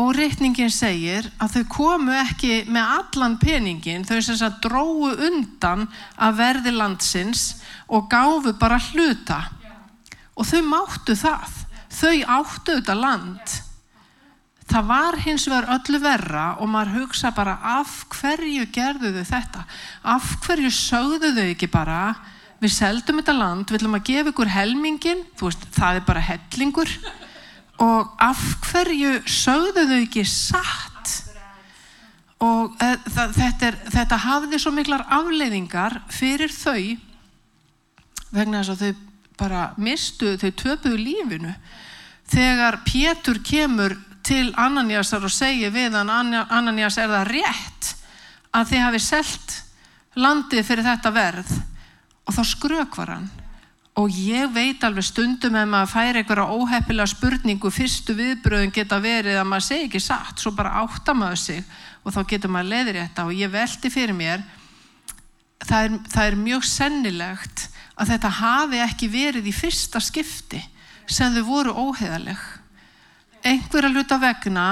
og 0.02 0.14
reikningin 0.16 0.72
segir 0.72 1.28
að 1.42 1.58
þau 1.58 1.64
komu 1.76 2.14
ekki 2.16 2.64
með 2.72 2.94
allan 2.98 3.38
peningin, 3.42 4.06
þau 4.08 4.20
sem 4.24 4.40
að 4.48 4.60
dróðu 4.66 5.12
undan 5.28 5.88
að 6.18 6.38
verði 6.40 6.74
landsins 6.76 7.44
og 7.92 8.08
gáfu 8.12 8.56
bara 8.60 8.80
hluta. 8.92 9.42
Og 10.36 10.48
þau 10.48 10.62
máttu 10.66 11.16
það. 11.20 11.60
Þau 11.92 12.16
áttu 12.40 12.78
þetta 12.80 12.96
land. 12.96 13.58
Það 14.72 14.88
var 14.88 15.18
hins 15.26 15.46
vegar 15.52 15.74
öllu 15.76 16.00
verra 16.00 16.46
og 16.64 16.70
maður 16.72 17.02
hugsa 17.02 17.34
bara 17.36 17.58
af 17.76 18.06
hverju 18.16 18.70
gerðu 18.72 19.12
þau 19.18 19.26
þetta? 19.28 19.66
Af 20.16 20.30
hverju 20.46 20.72
sögðu 20.72 21.34
þau 21.36 21.48
ekki 21.50 21.68
bara 21.72 22.02
við 22.62 22.74
seldum 22.76 23.22
þetta 23.22 23.36
land, 23.36 23.66
við 23.70 23.80
ætlum 23.80 23.98
að 23.98 24.08
gefa 24.12 24.32
ykkur 24.32 24.54
helmingin, 24.54 25.24
þú 25.38 25.50
veist, 25.50 25.68
það 25.74 25.98
er 25.98 26.08
bara 26.08 26.26
hellingur. 26.28 26.92
Og 27.82 28.12
af 28.22 28.42
hverju 28.68 29.14
sögðu 29.26 29.88
þau 29.90 29.98
ekki 29.98 30.26
satt? 30.30 31.14
Og 32.42 32.76
e, 32.82 32.92
það, 33.10 33.34
þetta, 33.38 33.70
er, 33.70 33.80
þetta 33.96 34.20
hafði 34.26 34.60
svo 34.62 34.74
miklar 34.74 35.06
afleiðingar 35.14 36.00
fyrir 36.14 36.54
þau 36.54 36.98
vegna 38.32 38.62
þess 38.62 38.74
að 38.76 38.84
þau 38.86 39.08
bara 39.42 39.64
mistu, 39.82 40.36
þau 40.38 40.52
töpuðu 40.62 41.02
lífinu. 41.02 41.56
Þegar 42.32 42.80
Pétur 42.86 43.42
kemur 43.44 43.98
til 44.26 44.52
Ananiasar 44.62 45.26
og 45.26 45.34
segir 45.34 45.74
við 45.74 45.98
hann 45.98 46.14
Ananias 46.14 47.00
er 47.02 47.10
það 47.10 47.34
rétt 47.34 47.92
að 48.54 48.70
þið 48.70 48.86
hafi 48.86 49.02
selgt 49.02 49.58
landið 50.22 50.66
fyrir 50.68 50.86
þetta 50.86 51.14
verð 51.16 51.52
og 52.28 52.36
þá 52.36 52.42
skrökvar 52.48 53.16
hann. 53.16 53.30
Og 54.00 54.14
ég 54.16 54.48
veit 54.56 54.84
alveg 54.88 55.04
stundum 55.04 55.58
ef 55.60 55.68
maður 55.68 55.92
fær 55.92 56.18
einhverja 56.22 56.56
óheppilega 56.56 57.12
spurningu 57.12 57.72
fyrstu 57.74 58.16
viðbröðum 58.16 58.72
geta 58.72 59.02
verið 59.04 59.42
að 59.42 59.50
maður 59.52 59.68
segi 59.68 59.90
ekki 59.90 60.00
satt, 60.00 60.40
svo 60.40 60.54
bara 60.56 60.78
átta 60.80 61.14
maður 61.18 61.42
sig. 61.44 61.66
Og 62.06 62.16
þá 62.16 62.22
getur 62.30 62.54
maður 62.54 62.72
leðir 62.72 63.02
þetta 63.02 63.28
og 63.28 63.36
ég 63.36 63.52
veldi 63.52 63.92
fyrir 63.94 64.16
mér 64.16 64.46
það 65.66 65.84
er, 65.86 65.98
það 66.10 66.28
er 66.28 66.40
mjög 66.40 66.68
sennilegt 66.68 67.68
að 68.02 68.14
þetta 68.14 68.34
hafi 68.40 68.82
ekki 68.82 69.10
verið 69.12 69.50
í 69.50 69.56
fyrsta 69.56 70.02
skipti 70.04 70.62
sem 71.12 71.34
þau 71.36 71.44
voru 71.48 71.76
óheðaleg 71.76 72.42
einhverja 73.46 73.92
luta 73.92 74.18
vegna 74.22 74.66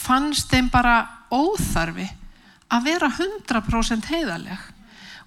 fannst 0.00 0.50
þeim 0.52 0.70
bara 0.72 0.96
óþarfi 1.32 2.06
að 2.74 2.86
vera 2.88 3.10
100% 3.12 4.10
heiðaleg 4.10 4.70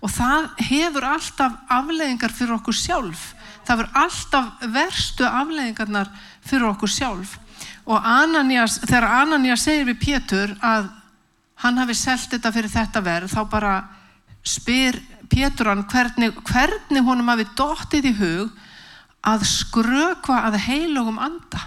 og 0.02 0.12
það 0.14 0.48
hefur 0.68 1.08
alltaf 1.08 1.58
afleðingar 1.74 2.34
fyrir 2.36 2.56
okkur 2.58 2.78
sjálf. 2.78 3.24
Það 3.66 3.74
hefur 3.74 4.02
alltaf 4.04 4.68
verstu 4.76 5.26
afleðingarnar 5.26 6.12
fyrir 6.46 6.70
okkur 6.70 6.92
sjálf. 6.92 7.38
Og 7.88 8.04
Ananias, 8.04 8.78
þegar 8.84 9.10
Ananias 9.24 9.64
segir 9.66 9.88
við 9.88 10.00
Pétur 10.04 10.54
að 10.62 10.90
hann 11.64 11.80
hafi 11.82 11.96
selgt 11.98 12.36
þetta 12.36 12.54
fyrir 12.54 12.74
þetta 12.74 13.02
verð 13.02 13.34
þá 13.34 13.42
bara 13.50 13.76
spyr 14.46 15.00
Pétur 15.28 15.72
hann 15.72 15.84
hvernig, 15.90 16.36
hvernig 16.48 17.04
honum 17.04 17.32
hafi 17.34 17.48
dóttið 17.58 18.12
í 18.12 18.14
hug 18.20 18.64
að 19.28 19.44
skrökva 19.50 20.44
að 20.48 20.60
heilugum 20.68 21.18
anda. 21.20 21.64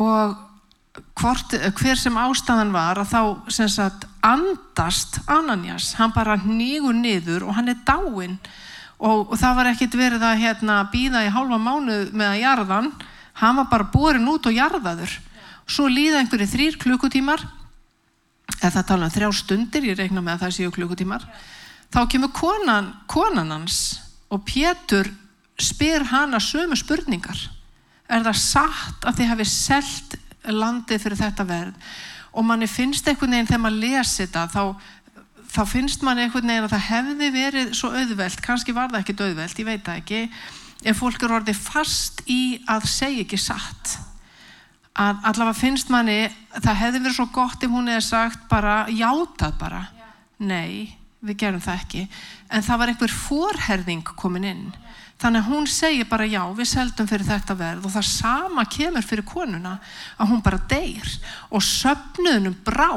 Og 0.00 0.36
hvort, 1.20 1.54
hver 1.78 1.98
sem 1.98 2.16
ástæðan 2.18 2.72
var 2.74 3.00
að 3.00 3.12
þá 3.12 3.52
sem 3.52 3.68
sagt 3.70 4.06
andast 4.24 5.20
Ananias, 5.30 5.94
hann 5.98 6.12
bara 6.14 6.38
nýgur 6.40 6.96
niður 6.96 7.48
og 7.48 7.56
hann 7.58 7.72
er 7.72 7.78
dáinn. 7.86 8.36
Og, 9.00 9.30
og 9.32 9.36
það 9.40 9.56
var 9.56 9.70
ekkit 9.70 9.96
verið 9.96 10.24
að 10.28 10.42
hérna, 10.42 10.82
býða 10.92 11.24
í 11.24 11.32
hálfa 11.32 11.58
mánuð 11.60 12.10
með 12.12 12.34
að 12.34 12.42
jarðan. 12.42 12.90
Hann 13.40 13.56
var 13.62 13.70
bara 13.70 13.88
borin 13.92 14.28
út 14.28 14.48
og 14.50 14.56
jarðaður. 14.56 15.14
Svo 15.70 15.86
líða 15.88 16.20
einhverju 16.20 16.50
þrýr 16.50 16.76
klukkutímar. 16.82 17.46
Eða 18.60 18.84
tala 18.84 19.08
um 19.08 19.14
þrjá 19.14 19.30
stundir? 19.38 19.86
Ég 19.88 19.96
reikna 19.96 20.20
með 20.20 20.36
að 20.36 20.44
það 20.44 20.56
séu 20.58 20.74
klukkutímar. 20.74 21.24
Þá 21.90 22.00
kemur 22.12 22.32
konan, 22.36 22.92
konan 23.08 23.54
hans 23.54 23.78
og 24.30 24.44
Pétur 24.46 25.08
spyr 25.60 26.04
hana 26.12 26.40
sömu 26.42 26.76
spurningar. 26.78 27.38
Er 28.10 28.24
það 28.26 28.42
satt 28.42 29.06
að 29.06 29.20
þið 29.20 29.30
hafi 29.32 29.46
selgt 29.48 30.19
landið 30.48 31.02
fyrir 31.02 31.20
þetta 31.20 31.46
verð. 31.48 31.90
Og 32.30 32.46
manni 32.46 32.68
finnst 32.70 33.08
einhvern 33.10 33.34
veginn 33.34 33.50
þegar 33.50 33.62
maður 33.64 33.82
lesi 33.84 34.22
þetta 34.22 34.46
þá, 34.52 34.62
þá 35.50 35.60
finnst 35.66 36.04
manni 36.06 36.24
einhvern 36.24 36.52
veginn 36.52 36.68
að 36.68 36.74
það 36.76 36.88
hefði 36.88 37.30
verið 37.34 37.72
svo 37.74 37.90
auðvelt, 37.90 38.42
kannski 38.44 38.74
var 38.76 38.92
það 38.92 39.02
ekkit 39.02 39.24
auðvelt, 39.26 39.58
ég 39.58 39.70
veit 39.70 39.84
það 39.86 40.02
ekki 40.02 40.22
ef 40.84 41.00
fólk 41.00 41.24
eru 41.24 41.36
orðið 41.40 41.58
fast 41.60 42.22
í 42.30 42.60
að 42.70 42.86
segja 42.88 43.24
ekki 43.24 43.40
satt. 43.40 43.96
Að 45.00 45.20
allavega 45.30 45.58
finnst 45.58 45.90
manni 45.92 46.22
það 46.56 46.80
hefði 46.82 47.02
verið 47.04 47.16
svo 47.18 47.26
gott 47.34 47.64
ef 47.64 47.72
hún 47.72 47.90
hefði 47.90 48.06
sagt 48.08 48.46
bara 48.50 48.82
játað 48.88 49.58
bara. 49.60 49.82
Nei, 50.40 50.96
við 51.20 51.42
gerum 51.44 51.62
það 51.62 51.82
ekki. 51.84 52.06
En 52.50 52.64
það 52.66 52.80
var 52.80 52.92
einhver 52.92 53.14
forherðing 53.14 54.14
komin 54.16 54.48
inn 54.50 54.64
Þannig 55.20 55.42
að 55.42 55.50
hún 55.52 55.66
segir 55.68 56.06
bara 56.08 56.26
já, 56.28 56.40
við 56.56 56.68
seldum 56.70 57.08
fyrir 57.08 57.28
þetta 57.28 57.56
verð. 57.58 57.84
Og 57.84 57.92
það 57.92 58.06
sama 58.08 58.64
kemur 58.72 59.04
fyrir 59.04 59.26
konuna 59.28 59.74
að 60.16 60.30
hún 60.32 60.44
bara 60.44 60.60
deyr. 60.70 61.10
Og 61.52 61.64
söpnuðunum 61.64 62.56
brá. 62.64 62.94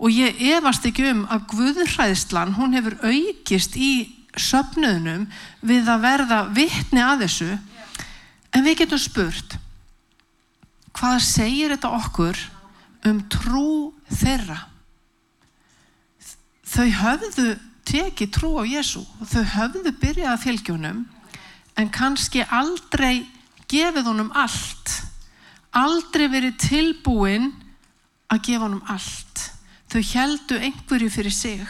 Og 0.00 0.08
ég 0.14 0.40
efast 0.54 0.86
ekki 0.88 1.10
um 1.10 1.26
að 1.28 1.44
Guðræðslan, 1.52 2.56
hún 2.56 2.78
hefur 2.78 2.96
aukist 3.04 3.76
í 3.76 3.92
söpnuðunum 4.40 5.28
við 5.66 5.90
að 5.92 6.06
verða 6.06 6.40
vittni 6.56 7.04
að 7.04 7.26
þessu. 7.26 7.50
En 8.56 8.66
við 8.66 8.82
getum 8.82 9.02
spurt 9.02 9.58
hvað 10.96 11.20
segir 11.22 11.70
þetta 11.70 11.92
okkur 12.00 12.40
um 13.06 13.20
trú 13.30 13.70
þeirra? 14.10 14.64
þau 16.70 16.90
höfðu 17.00 17.54
tekið 17.88 18.32
trú 18.34 18.50
á 18.62 18.64
Jésu 18.68 19.02
og 19.02 19.30
þau 19.30 19.42
höfðu 19.56 19.92
byrjað 20.02 20.34
að 20.34 20.44
fylgjónum 20.44 21.00
en 21.80 21.92
kannski 21.92 22.42
aldrei 22.44 23.24
gefið 23.70 24.10
honum 24.10 24.30
allt. 24.36 24.96
Aldrei 25.76 26.26
verið 26.30 26.58
tilbúin 26.60 27.50
að 28.30 28.42
gefa 28.48 28.66
honum 28.66 28.82
allt. 28.90 29.46
Þau 29.90 30.02
heldu 30.12 30.58
einhverju 30.58 31.10
fyrir 31.10 31.34
sig. 31.34 31.62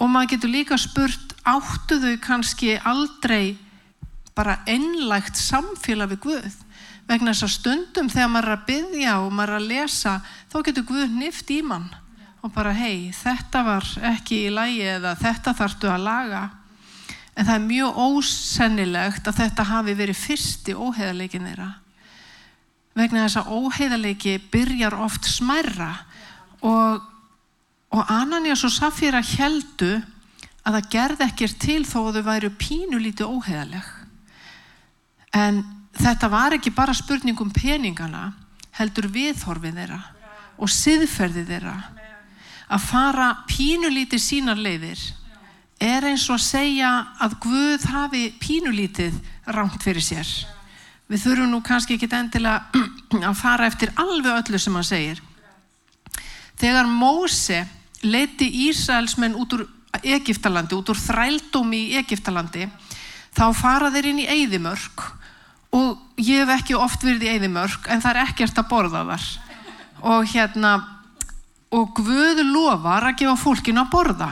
Og 0.00 0.08
maður 0.08 0.34
getur 0.34 0.54
líka 0.54 0.78
spurt 0.80 1.34
áttu 1.44 2.00
þau 2.00 2.16
kannski 2.24 2.76
aldrei 2.78 3.58
bara 4.36 4.60
einlægt 4.68 5.36
samfélag 5.36 6.14
við 6.14 6.22
Guð? 6.24 6.60
Vegna 7.10 7.34
þess 7.34 7.48
að 7.48 7.56
stundum 7.56 8.08
þegar 8.12 8.30
maður 8.30 8.48
er 8.48 8.56
að 8.56 8.66
byggja 8.68 9.16
og 9.20 9.32
maður 9.34 9.56
er 9.56 9.58
að 9.58 9.68
lesa 9.72 10.14
þá 10.52 10.56
getur 10.68 10.86
Guð 10.88 11.18
nift 11.18 11.50
í 11.52 11.58
mann 11.66 11.90
og 12.40 12.52
bara 12.54 12.72
hei 12.72 13.10
þetta 13.12 13.62
var 13.66 13.86
ekki 14.14 14.44
í 14.46 14.52
lægi 14.54 14.86
eða 14.94 15.16
þetta 15.20 15.52
þartu 15.58 15.90
að 15.92 16.06
laga 16.06 16.42
en 17.40 17.46
það 17.48 17.54
er 17.54 17.64
mjög 17.64 18.00
ósennilegt 18.04 19.28
að 19.30 19.38
þetta 19.40 19.64
hafi 19.70 19.94
verið 19.96 20.18
fyrsti 20.20 20.74
óheðarleikin 20.76 21.46
þeirra. 21.48 21.70
Vegna 23.00 23.24
þess 23.24 23.40
að 23.40 23.52
óheðarleiki 23.56 24.34
byrjar 24.52 24.98
oft 25.00 25.24
smærra. 25.30 25.92
Og, 26.60 27.00
og 27.96 28.12
Ananias 28.12 28.66
og 28.68 28.74
Safira 28.74 29.22
heldu 29.24 29.94
að 30.60 30.76
það 30.76 30.90
gerði 30.92 31.26
ekkert 31.26 31.58
til 31.62 31.80
þó 31.88 31.98
að 32.02 32.18
þau 32.18 32.26
væru 32.28 32.50
pínulítið 32.60 33.32
óheðaleg 33.32 33.86
en 35.36 35.62
þetta 35.96 36.28
var 36.30 36.56
ekki 36.56 36.72
bara 36.74 36.94
spurningum 36.96 37.52
peningana 37.54 38.30
heldur 38.78 39.08
viðhorfið 39.12 39.78
þeirra 39.80 40.00
og 40.60 40.72
siðferðið 40.74 41.54
þeirra 41.54 41.76
að 42.70 42.84
fara 42.86 43.30
pínulítið 43.48 44.22
sínar 44.22 44.60
leiðir 44.60 45.00
er 45.80 46.04
eins 46.10 46.26
og 46.28 46.36
að 46.36 46.44
segja 46.44 46.90
að 47.24 47.36
Guð 47.40 47.86
hafi 47.88 48.24
pínulítið 48.42 49.16
rámt 49.48 49.80
fyrir 49.82 50.04
sér. 50.04 50.28
Við 51.10 51.24
þurfum 51.24 51.50
nú 51.54 51.60
kannski 51.64 51.96
ekki 51.96 52.10
endilega 52.14 52.68
að 53.30 53.38
fara 53.40 53.66
eftir 53.66 53.92
alveg 53.98 54.44
öllu 54.44 54.60
sem 54.60 54.76
hann 54.76 54.86
segir. 54.86 55.22
Þegar 56.60 56.86
Móse 56.86 57.64
leiti 58.04 58.46
Ísraelsmenn 58.68 59.38
út 59.40 59.56
úr 59.56 59.64
Egiptalandi, 60.04 60.76
út 60.76 60.92
úr 60.92 61.00
þrældómi 61.00 61.80
í 61.88 61.96
Egiptalandi 61.98 62.68
þá 63.34 63.46
fara 63.56 63.90
þeir 63.90 64.10
inn 64.12 64.22
í 64.22 64.28
Eidimörk 64.30 65.02
og 65.74 66.20
ég 66.20 66.44
hef 66.44 66.52
ekki 66.60 66.76
oft 66.78 67.02
verið 67.06 67.26
í 67.26 67.32
Eidimörk 67.34 67.88
en 67.90 68.02
það 68.04 68.12
er 68.12 68.22
ekkert 68.28 68.60
að 68.60 68.70
borða 68.70 69.02
þar. 69.08 69.26
Og 70.00 70.30
hérna 70.30 70.76
og 71.74 71.90
Guð 71.96 72.44
lofar 72.44 73.08
að 73.08 73.20
gefa 73.22 73.36
fólkinu 73.40 73.82
að 73.82 73.92
borða 73.92 74.30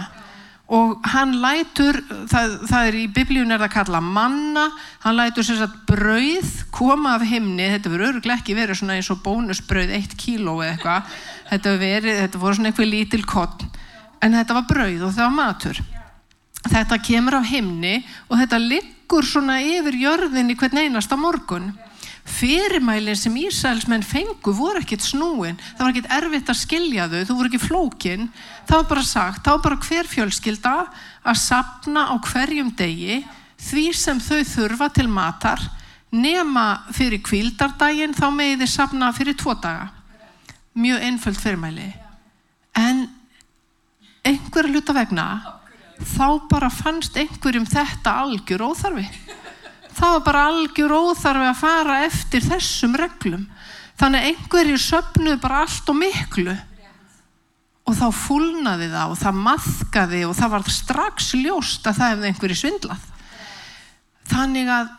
og 0.69 1.07
hann 1.09 1.33
lætur, 1.41 1.97
það, 2.29 2.55
það 2.69 2.89
er 2.91 2.97
í 2.99 3.05
biblíun 3.17 3.55
er 3.55 3.61
það 3.61 3.69
að 3.71 3.75
kalla 3.77 4.01
manna, 4.05 4.67
hann 5.01 5.17
lætur 5.17 5.47
sér 5.47 5.65
að 5.65 5.77
brauð 5.89 6.51
koma 6.77 7.15
af 7.17 7.25
himni, 7.25 7.71
þetta 7.73 7.93
verður 7.93 8.11
öruglega 8.11 8.43
ekki 8.43 8.57
verið 8.59 8.81
svona 8.83 8.99
eins 8.99 9.09
og 9.15 9.23
bónusbrauð, 9.25 9.95
eitt 9.97 10.13
kíló 10.21 10.59
eða 10.61 10.75
eitthvað, 10.75 11.15
þetta 11.49 11.75
verið, 11.81 12.21
þetta 12.21 12.43
voru 12.43 12.59
svona 12.59 12.73
eitthvað 12.73 12.93
lítil 12.93 13.23
kottn, 13.29 13.71
en 14.21 14.37
þetta 14.37 14.59
var 14.59 14.69
brauð 14.69 15.07
og 15.09 15.17
það 15.17 15.25
var 15.25 15.37
matur. 15.39 15.83
Þetta 16.69 17.01
kemur 17.07 17.39
af 17.39 17.49
himni 17.49 17.95
og 18.29 18.41
þetta 18.43 18.59
liggur 18.61 19.25
svona 19.25 19.61
yfir 19.65 19.97
jörðinni 20.03 20.57
hvern 20.59 20.83
einasta 20.83 21.17
morgun 21.17 21.71
fyrirmælinn 22.29 23.17
sem 23.17 23.37
Ísælsmenn 23.41 24.05
fengu 24.07 24.53
voru 24.55 24.83
ekkert 24.83 25.05
snúin, 25.07 25.59
það 25.77 25.83
var 25.83 25.93
ekkert 25.93 26.15
erfitt 26.19 26.53
að 26.53 26.61
skilja 26.61 27.09
þau, 27.11 27.21
þú 27.25 27.37
voru 27.39 27.51
ekki 27.51 27.63
flókin. 27.63 28.29
Var 28.69 28.87
bara 28.91 29.05
sagt, 29.07 29.49
var 29.49 29.63
bara 29.65 29.81
hver 29.83 30.09
fjölskylda 30.09 30.75
að 31.25 31.41
sapna 31.41 32.07
á 32.13 32.15
hverjum 32.29 32.73
degi 32.79 33.23
því 33.69 33.85
sem 33.97 34.21
þau 34.23 34.43
þurfa 34.55 34.91
til 34.95 35.09
matar. 35.11 35.63
Nema 36.15 36.67
fyrir 36.97 37.21
kvildardaginn 37.25 38.17
þá 38.17 38.27
meði 38.33 38.63
þið 38.63 38.73
sapna 38.73 39.13
fyrir 39.17 39.37
tvo 39.37 39.57
daga. 39.61 39.91
Mjög 40.79 41.05
einföld 41.05 41.41
fyrirmæli. 41.43 41.89
En 42.79 43.09
einhverja 44.25 44.73
hluta 44.73 44.95
vegna 44.97 45.29
þá 45.99 46.49
bara 46.49 46.71
fannst 46.71 47.17
einhverjum 47.19 47.67
þetta 47.67 48.15
algjör 48.23 48.69
óþarfi 48.71 49.09
það 49.99 50.15
var 50.15 50.25
bara 50.27 50.47
algjör 50.53 50.95
óþarfi 50.95 51.51
að 51.51 51.61
fara 51.61 51.99
eftir 52.07 52.45
þessum 52.47 52.97
reglum. 52.99 53.45
Þannig 53.99 54.23
að 54.25 54.33
einhverjir 54.33 54.83
söpnuð 54.83 55.39
bara 55.43 55.63
allt 55.65 55.91
og 55.91 55.99
miklu. 55.99 56.57
Og 57.89 57.97
þá 57.97 58.07
fúlnaði 58.15 58.91
það 58.93 59.15
og 59.15 59.21
það 59.23 59.41
maðkaði 59.47 60.25
og 60.29 60.35
það 60.39 60.53
var 60.55 60.73
strax 60.73 61.31
ljóst 61.41 61.89
að 61.89 61.99
það 61.99 62.13
hefði 62.13 62.31
einhverjir 62.31 62.61
svindlað. 62.63 63.07
Þannig 64.29 64.71
að 64.75 64.91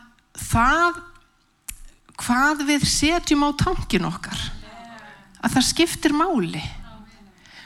það 0.49 1.03
hvað 2.19 2.65
við 2.67 2.87
setjum 2.89 3.45
á 3.47 3.49
tankin 3.59 4.07
okkar 4.09 4.41
að 5.39 5.53
það 5.55 5.67
skiptir 5.69 6.15
máli 6.17 6.61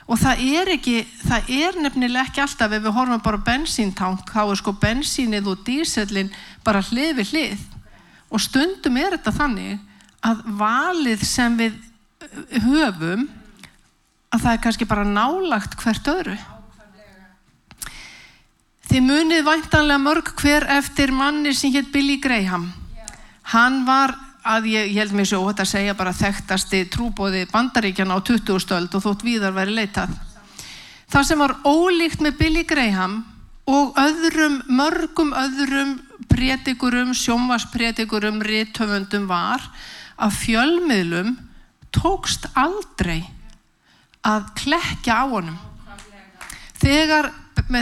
og 0.04 0.20
það 0.20 0.42
er 0.58 0.72
ekki, 0.74 0.96
það 1.24 1.52
er 1.56 1.78
nefnilega 1.80 2.28
ekki 2.28 2.44
alltaf 2.44 2.74
ef 2.76 2.84
við 2.84 2.96
horfum 2.98 3.24
bara 3.24 3.44
bensíntank 3.48 4.34
þá 4.34 4.42
er 4.44 4.60
sko 4.60 4.74
bensínið 4.82 5.48
og 5.54 5.64
dísellin 5.68 6.34
bara 6.66 6.84
hlið 6.84 7.14
við 7.22 7.32
hlið. 7.32 7.64
Og 8.34 8.42
stundum 8.44 8.98
er 9.00 9.16
þetta 9.16 9.36
þannig 9.38 9.80
að 10.24 10.44
valið 10.60 11.24
sem 11.28 11.56
við 11.60 11.78
uh, 11.78 12.60
höfum 12.66 13.30
að 14.34 14.44
það 14.44 14.52
er 14.52 14.62
kannski 14.66 14.90
bara 14.90 15.08
nálagt 15.08 15.78
hvert 15.80 16.12
öðru. 16.12 16.38
Þið 18.90 19.06
munið 19.08 19.46
væntanlega 19.48 20.02
mörg 20.02 20.34
hver 20.42 20.68
eftir 20.76 21.14
manni 21.16 21.54
sem 21.56 21.72
hétt 21.74 21.94
Billy 21.94 22.20
Graham. 22.22 22.68
Hann 23.54 23.84
var 23.88 24.16
að 24.44 24.68
ég, 24.74 24.92
ég 24.92 25.00
held 25.00 25.16
mér 25.16 25.28
svo 25.30 25.42
óhætt 25.44 25.64
að 25.64 25.72
segja 25.72 25.96
bara 25.98 26.16
þekktasti 26.16 26.84
trúbóði 26.92 27.46
bandaríkjana 27.52 28.18
á 28.18 28.20
20. 28.20 28.60
stöld 28.60 28.96
og 28.96 29.04
þótt 29.06 29.24
viðar 29.26 29.56
veri 29.56 29.76
leitað. 29.78 30.12
Það 31.14 31.28
sem 31.30 31.44
var 31.44 31.56
ólíkt 31.64 32.24
með 32.26 32.40
Billy 32.40 32.64
Graham 32.68 33.22
og 33.70 33.96
öðrum, 34.00 34.60
mörgum 34.68 35.32
öðrum 35.38 35.96
prétikurum, 36.28 37.14
sjómasprétikurum, 37.16 38.42
rítöfundum 38.44 39.30
var 39.30 39.64
að 40.20 40.36
fjölmiðlum 40.42 41.36
tókst 41.94 42.50
aldrei 42.58 43.24
að 44.26 44.50
klekja 44.60 45.24
á 45.24 45.26
honum. 45.30 45.58
Þegar, 46.84 47.30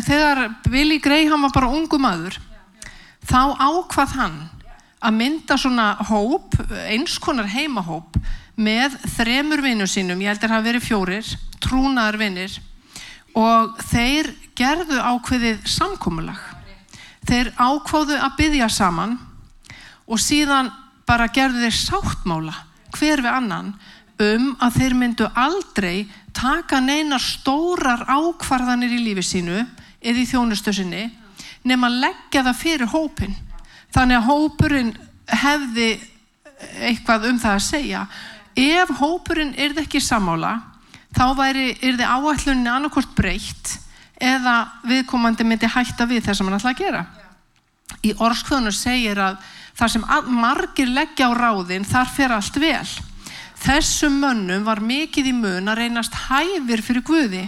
þegar 0.05 0.43
Billy 0.69 0.99
Graham 1.01 1.47
var 1.47 1.55
bara 1.55 1.73
ungu 1.73 1.97
maður, 2.01 2.37
þá 3.25 3.55
ákvað 3.57 4.17
hann 4.19 4.41
að 5.01 5.17
mynda 5.17 5.57
svona 5.57 5.87
hóp, 6.09 6.55
eins 6.85 7.17
konar 7.21 7.49
heimahóp 7.49 8.17
með 8.61 8.97
þremur 9.15 9.63
vinnu 9.65 9.87
sínum, 9.89 10.21
ég 10.21 10.33
held 10.33 10.43
að 10.43 10.47
það 10.47 10.55
hafi 10.55 10.69
verið 10.69 10.85
fjórir, 10.85 11.31
trúnaðar 11.61 12.19
vinnir 12.21 12.57
og 13.37 13.77
þeir 13.89 14.29
gerðu 14.57 14.99
ákveðið 14.99 15.63
samkómulag. 15.71 16.39
Þeir 17.25 17.51
ákváðu 17.55 18.17
að 18.17 18.37
byggja 18.37 18.67
saman 18.73 19.15
og 20.09 20.19
síðan 20.21 20.71
bara 21.07 21.29
gerðu 21.31 21.63
þeir 21.65 21.77
sáttmála 21.77 22.55
hver 22.91 23.23
við 23.23 23.31
annan 23.31 23.73
um 24.21 24.51
að 24.61 24.77
þeir 24.77 24.97
myndu 24.97 25.29
aldrei 25.39 26.09
taka 26.35 26.81
neina 26.83 27.17
stórar 27.21 28.03
ákvarðanir 28.09 28.93
í 28.97 29.01
lífi 29.05 29.23
sínu 29.25 29.61
eða 30.01 30.21
í 30.21 30.27
þjónustu 30.29 30.73
sinni 30.75 31.07
nema 31.67 31.89
leggja 31.93 32.43
það 32.45 32.59
fyrir 32.59 32.91
hópin 32.91 33.35
þannig 33.95 34.17
að 34.19 34.27
hópurinn 34.29 34.91
hefði 35.31 35.89
eitthvað 36.81 37.29
um 37.31 37.39
það 37.41 37.57
að 37.57 37.65
segja. 37.67 38.01
Ef 38.57 38.91
hópurinn 38.99 39.55
yrði 39.55 39.85
ekki 39.85 40.01
samála 40.03 40.57
þá 41.15 41.25
væri, 41.37 41.71
yrði 41.83 42.07
áætluninni 42.07 42.71
annarkort 42.71 43.15
breytt 43.15 43.77
eða 44.21 44.57
viðkomandi 44.87 45.45
myndi 45.47 45.69
hætta 45.71 46.05
við 46.07 46.27
þess 46.27 46.41
að 46.41 46.47
mann 46.47 46.59
ætla 46.59 46.73
að 46.75 46.83
gera. 46.83 47.05
Í 48.05 48.13
orskvöðunum 48.15 48.75
segir 48.75 49.19
að 49.19 49.39
þar 49.77 49.93
sem 49.93 50.05
margir 50.35 50.91
leggja 50.91 51.31
á 51.31 51.33
ráðin 51.35 51.87
þar 51.87 52.11
fer 52.15 52.35
allt 52.35 52.59
vel. 52.61 52.91
Þessum 53.61 54.21
mönnum 54.21 54.63
var 54.65 54.81
mikið 54.81 55.31
í 55.31 55.35
mun 55.37 55.69
að 55.69 55.83
reynast 55.83 56.15
hæfir 56.29 56.81
fyrir 56.85 57.05
Guði. 57.05 57.43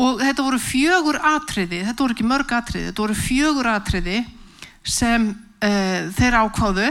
Og 0.00 0.20
þetta 0.20 0.44
voru 0.44 0.58
fjögur 0.60 1.18
atriði, 1.28 1.82
þetta 1.84 2.02
voru 2.02 2.16
ekki 2.16 2.28
mörg 2.28 2.52
atriði, 2.56 2.88
þetta 2.88 3.02
voru 3.04 3.16
fjögur 3.16 3.68
atriði 3.68 4.20
sem 4.84 5.30
uh, 5.30 6.10
þeir 6.16 6.36
ákváðu. 6.44 6.90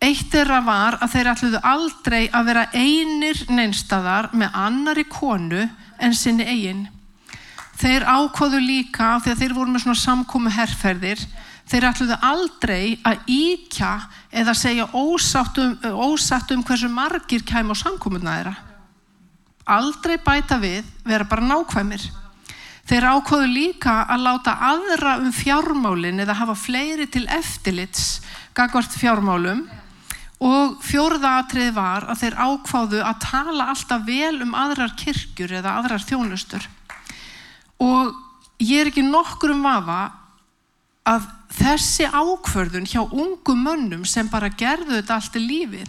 Eitt 0.00 0.34
er 0.34 0.48
að 0.56 0.64
var 0.64 0.96
að 1.00 1.12
þeir 1.12 1.30
ætluðu 1.34 1.60
aldrei 1.70 2.22
að 2.32 2.46
vera 2.48 2.68
einir 2.72 3.42
neinstadar 3.52 4.30
með 4.32 4.56
annari 4.56 5.04
konu 5.04 5.66
en 6.00 6.16
sinni 6.16 6.46
eigin. 6.48 6.86
Þeir 7.80 8.04
ákváðu 8.08 8.60
líka 8.64 9.18
þegar 9.24 9.38
þeir 9.40 9.54
voru 9.56 9.74
með 9.74 9.84
svona 9.84 10.00
samkómu 10.00 10.52
herrferðir 10.52 11.22
þeir 11.70 11.86
ætluðu 11.90 12.16
aldrei 12.26 12.84
að 13.06 13.28
íkja 13.30 13.92
eða 14.42 14.54
segja 14.58 14.88
ósatt 14.96 15.60
um, 15.62 15.76
ósatt 16.08 16.50
um 16.54 16.64
hversu 16.66 16.90
margir 16.90 17.44
kæm 17.46 17.70
á 17.70 17.74
samkómuna 17.78 18.36
þeirra. 18.38 18.54
Aldrei 19.70 20.16
bæta 20.18 20.58
við 20.58 20.86
vera 21.06 21.28
bara 21.28 21.46
nákvæmir 21.46 22.08
Þeir 22.88 23.06
ákváðu 23.06 23.50
líka 23.50 24.00
að 24.10 24.24
láta 24.26 24.56
aðra 24.70 25.18
um 25.20 25.30
fjármálin 25.34 26.22
eða 26.22 26.38
hafa 26.40 26.56
fleiri 26.58 27.06
til 27.10 27.26
eftirlits 27.30 28.20
gagvart 28.56 28.96
fjármálum 28.98 29.66
og 30.40 30.78
fjórða 30.84 31.34
atrið 31.42 31.74
var 31.76 32.06
að 32.08 32.22
þeir 32.22 32.38
ákváðu 32.40 33.02
að 33.04 33.20
tala 33.26 33.68
alltaf 33.74 34.06
vel 34.06 34.40
um 34.40 34.56
aðrar 34.56 34.96
kirkjur 34.98 35.52
eða 35.60 35.76
aðrar 35.80 36.06
þjónustur. 36.06 36.64
Og 37.80 38.16
ég 38.60 38.80
er 38.80 38.90
ekki 38.90 39.04
nokkur 39.04 39.52
um 39.54 39.62
vafa 39.64 40.00
að 41.08 41.28
þessi 41.60 42.08
ákvörðun 42.08 42.88
hjá 42.88 43.02
ungum 43.04 43.62
mönnum 43.66 44.04
sem 44.08 44.28
bara 44.32 44.50
gerðu 44.52 44.96
þetta 44.96 45.16
allt 45.16 45.38
í 45.38 45.44
lífið, 45.44 45.88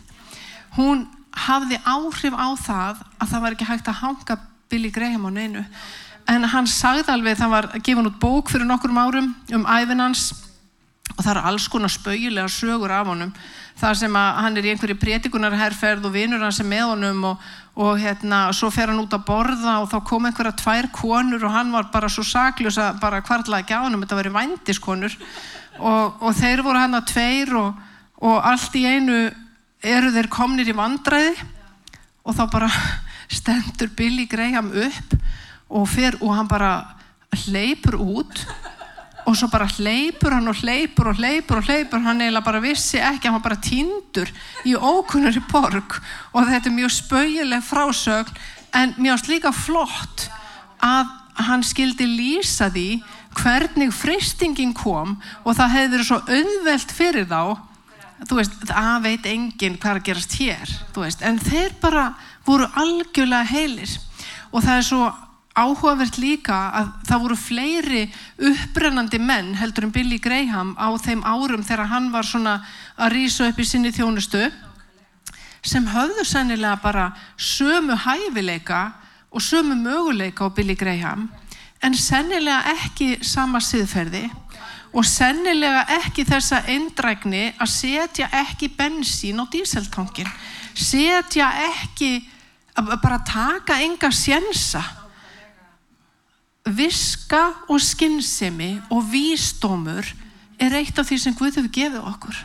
hún 0.77 1.05
hafði 1.31 1.79
áhrif 1.87 2.35
á 2.35 2.49
það 2.59 3.03
að 3.17 3.27
það 3.31 3.43
var 3.43 3.55
ekki 3.55 3.67
hægt 3.69 3.91
að 3.91 3.99
hanga 4.01 4.37
Billy 4.71 4.91
Graham 4.91 5.27
á 5.27 5.31
neinu. 5.31 5.63
En 6.31 6.47
hann 6.47 6.69
sagði 6.69 7.11
alveg, 7.11 7.35
það 7.39 7.51
var 7.51 7.67
gefin 7.83 8.07
út 8.07 8.19
bók 8.21 8.51
fyrir 8.53 8.67
nokkur 8.67 8.93
árum 8.95 9.33
um 9.51 9.65
æfinans 9.67 10.29
og 11.17 11.25
það 11.25 11.31
er 11.33 11.39
alls 11.49 11.65
konar 11.67 11.91
spauilega 11.91 12.47
sögur 12.47 12.91
af 12.95 13.09
honum. 13.11 13.33
Það 13.79 13.97
sem 13.99 14.15
að 14.15 14.37
hann 14.43 14.57
er 14.57 14.67
í 14.67 14.71
einhverju 14.71 14.97
prétikunarherrferð 15.01 16.07
og 16.07 16.13
vinur 16.13 16.43
hans 16.43 16.61
er 16.61 16.69
með 16.69 16.85
honum 16.93 17.25
og, 17.31 17.43
og 17.75 17.99
hérna, 17.99 18.43
svo 18.55 18.69
fer 18.71 18.91
hann 18.91 19.01
út 19.01 19.15
að 19.15 19.25
borða 19.27 19.77
og 19.81 19.89
þá 19.91 19.97
kom 20.07 20.29
einhverja 20.29 20.55
tvær 20.61 20.89
konur 20.95 21.43
og 21.47 21.55
hann 21.55 21.73
var 21.73 21.89
bara 21.91 22.09
svo 22.11 22.23
sakljus 22.27 22.79
að 22.79 23.01
bara 23.03 23.21
hvartlaði 23.25 23.65
ekki 23.65 23.75
á 23.75 23.83
honum, 23.83 24.05
þetta 24.05 24.21
veri 24.21 24.33
vændiskonur. 24.37 25.17
Og, 25.81 26.21
og 26.21 26.35
þeir 26.37 26.63
voru 26.63 26.83
hann 26.83 26.95
að 26.95 27.09
tveir 27.11 27.55
og, 27.59 27.85
og 28.21 28.49
allt 28.53 28.79
í 28.79 28.85
einu 28.87 29.21
eru 29.81 30.15
þeir 30.15 30.31
komnir 30.31 30.69
í 30.69 30.77
vandræði. 30.77 31.35
Og 32.23 32.37
þá 32.37 32.43
bara 32.53 32.71
stendur 33.41 33.91
Billy 33.97 34.29
Graham 34.31 34.71
upp 34.71 35.17
og, 35.71 35.87
fer, 35.89 36.17
og 36.19 36.35
hann 36.35 36.49
bara 36.51 36.73
hleypur 37.45 37.97
út 38.01 38.43
og 39.25 39.37
svo 39.37 39.47
bara 39.51 39.67
hleypur 39.69 40.33
hann 40.33 40.49
og 40.49 40.57
hleypur 40.59 41.11
og 41.11 41.19
hleypur 41.19 41.61
og 41.61 41.67
hleypur. 41.69 42.01
Hann 42.03 42.23
eiginlega 42.23 42.45
bara 42.45 42.61
vissi 42.63 42.99
ekki 42.99 43.29
hann 43.29 43.43
bara 43.43 43.59
týndur 43.61 44.29
í 44.67 44.75
ókunnur 44.75 45.37
í 45.37 45.43
borg. 45.51 45.97
Og 46.33 46.49
þetta 46.49 46.69
er 46.69 46.75
mjög 46.75 46.93
spauileg 46.97 47.65
frásögn 47.65 48.41
en 48.75 48.95
mjög 48.97 49.29
líka 49.29 49.53
flott 49.55 50.27
að 50.81 51.09
hann 51.47 51.63
skildi 51.63 52.07
lýsa 52.09 52.69
því 52.73 53.01
hvernig 53.37 53.93
fristingin 53.95 54.73
kom 54.75 55.15
og 55.45 55.55
það 55.55 55.75
hefði 55.75 55.91
verið 55.93 56.07
svo 56.09 56.19
auðvelt 56.27 56.95
fyrir 56.95 57.27
þá. 57.29 57.43
Þú 58.21 58.37
veist, 58.37 58.57
það 58.69 58.97
veit 59.05 59.27
enginn 59.31 59.77
hvað 59.81 59.97
að 59.97 60.03
gerast 60.05 60.35
hér, 60.37 60.73
þú 60.93 61.05
veist, 61.07 61.23
en 61.25 61.39
þeir 61.41 61.71
bara 61.81 62.03
voru 62.45 62.67
algjörlega 62.77 63.49
heilir. 63.49 63.95
Og 64.51 64.61
það 64.61 64.75
er 64.75 64.85
svo 64.85 65.07
áhugavert 65.61 66.17
líka 66.21 66.57
að 66.79 66.89
það 67.07 67.23
voru 67.25 67.37
fleiri 67.37 68.01
upprennandi 68.49 69.19
menn 69.21 69.53
heldur 69.59 69.87
en 69.87 69.93
Billy 69.95 70.17
Graham 70.21 70.73
á 70.79 70.89
þeim 71.01 71.23
árum 71.23 71.63
þegar 71.65 71.91
hann 71.91 72.09
var 72.13 72.27
svona 72.27 72.57
að 72.97 73.13
rýsa 73.15 73.49
upp 73.49 73.61
í 73.61 73.67
sinni 73.67 73.93
þjónustu 73.95 74.43
sem 75.61 75.85
höfðu 75.85 76.25
sennilega 76.25 76.79
bara 76.81 77.11
sömu 77.37 77.97
hæfileika 78.05 78.81
og 79.31 79.43
sömu 79.45 79.77
möguleika 79.77 80.49
á 80.49 80.55
Billy 80.55 80.75
Graham 80.75 81.29
en 81.81 81.97
sennilega 81.97 82.75
ekki 82.75 83.19
sama 83.25 83.61
siðferði 83.61 84.25
og 84.91 85.05
sennilega 85.07 85.85
ekki 86.01 86.25
þessa 86.27 86.63
eindrækni 86.69 87.51
að 87.55 87.71
setja 87.71 88.27
ekki 88.41 88.71
bensín 88.75 89.39
á 89.39 89.45
díseltankin 89.51 90.29
setja 90.75 91.51
ekki 91.69 92.17
bara 92.75 93.21
taka 93.27 93.79
enga 93.83 94.11
sjensa 94.11 94.83
viska 96.77 97.41
og 97.69 97.81
skinnsemi 97.83 98.73
og 98.91 99.07
vísdómur 99.11 100.07
er 100.61 100.75
eitt 100.77 100.99
af 100.99 101.09
því 101.09 101.17
sem 101.21 101.35
Guð 101.37 101.57
hefur 101.57 101.73
gefið 101.73 102.05
okkur. 102.13 102.37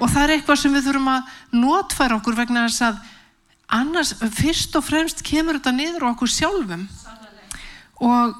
Og 0.00 0.10
það 0.10 0.22
er 0.22 0.32
eitthvað 0.36 0.60
sem 0.60 0.74
við 0.74 0.88
þurfum 0.88 1.10
að 1.12 1.34
notfæra 1.58 2.18
okkur 2.20 2.38
vegna 2.38 2.66
þess 2.68 2.86
að 2.88 3.02
annars 3.74 4.14
fyrst 4.36 4.74
og 4.78 4.86
fremst 4.86 5.22
kemur 5.26 5.58
þetta 5.58 5.74
niður 5.74 6.08
okkur 6.12 6.30
sjálfum. 6.30 6.86
Og 8.04 8.34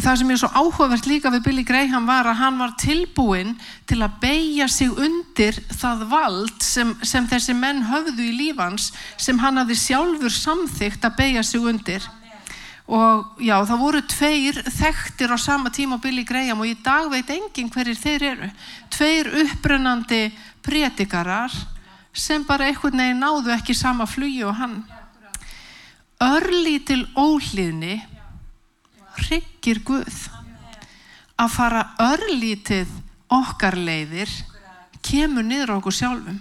það 0.00 0.20
sem 0.20 0.30
er 0.32 0.40
svo 0.40 0.50
áhugavert 0.54 1.08
líka 1.08 1.32
við 1.34 1.44
Billy 1.46 1.64
Graham 1.66 2.06
var 2.08 2.28
að 2.30 2.40
hann 2.40 2.60
var 2.60 2.76
tilbúin 2.80 3.56
til 3.90 4.00
að 4.04 4.16
beigja 4.22 4.68
sig 4.70 4.90
undir 4.90 5.58
það 5.74 6.06
vald 6.12 6.64
sem, 6.64 6.94
sem 7.02 7.26
þessi 7.28 7.56
menn 7.58 7.84
höfðu 7.90 8.30
í 8.30 8.36
lífans 8.38 8.90
sem 9.20 9.38
hann 9.42 9.60
hafði 9.60 9.76
sjálfur 9.82 10.34
samþygt 10.34 11.04
að 11.04 11.18
beigja 11.20 11.44
sig 11.46 11.66
undir 11.72 12.06
og 12.90 13.38
já 13.38 13.54
það 13.62 13.82
voru 13.84 14.00
tveir 14.10 14.56
þekktir 14.66 15.30
á 15.30 15.38
sama 15.38 15.70
tíma 15.70 15.94
á 15.94 16.02
Billy 16.02 16.24
Graham 16.26 16.64
og 16.64 16.66
í 16.66 16.74
dag 16.82 17.06
veit 17.12 17.30
enginn 17.30 17.70
hverjir 17.70 17.98
þeir 17.98 18.24
eru. 18.32 18.48
Tveir 18.90 19.30
upprennandi 19.44 20.24
prétikarar 20.66 21.54
sem 22.10 22.42
bara 22.42 22.66
einhvern 22.66 22.98
veginn 22.98 23.22
náðu 23.22 23.54
ekki 23.54 23.78
sama 23.78 24.08
flugi 24.10 24.42
og 24.42 24.58
hann. 24.58 24.80
Örlítil 26.20 27.06
ólíðni 27.14 28.00
hryggir 29.20 29.84
Guð. 29.86 30.26
Að 31.38 31.54
fara 31.54 31.86
örlítið 32.02 32.90
okkar 33.30 33.78
leiðir 33.78 34.30
kemur 35.06 35.46
niður 35.46 35.78
okkur 35.78 35.94
sjálfum. 35.94 36.40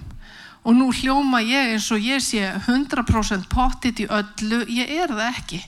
Og 0.66 0.76
nú 0.76 0.90
hljóma 0.92 1.44
ég 1.46 1.76
eins 1.76 1.94
og 1.94 2.02
ég 2.02 2.26
sé 2.26 2.42
100% 2.66 3.46
pottit 3.54 4.02
í 4.02 4.10
öllu. 4.10 4.66
Ég 4.66 4.98
er 4.98 5.14
það 5.14 5.30
ekki 5.30 5.68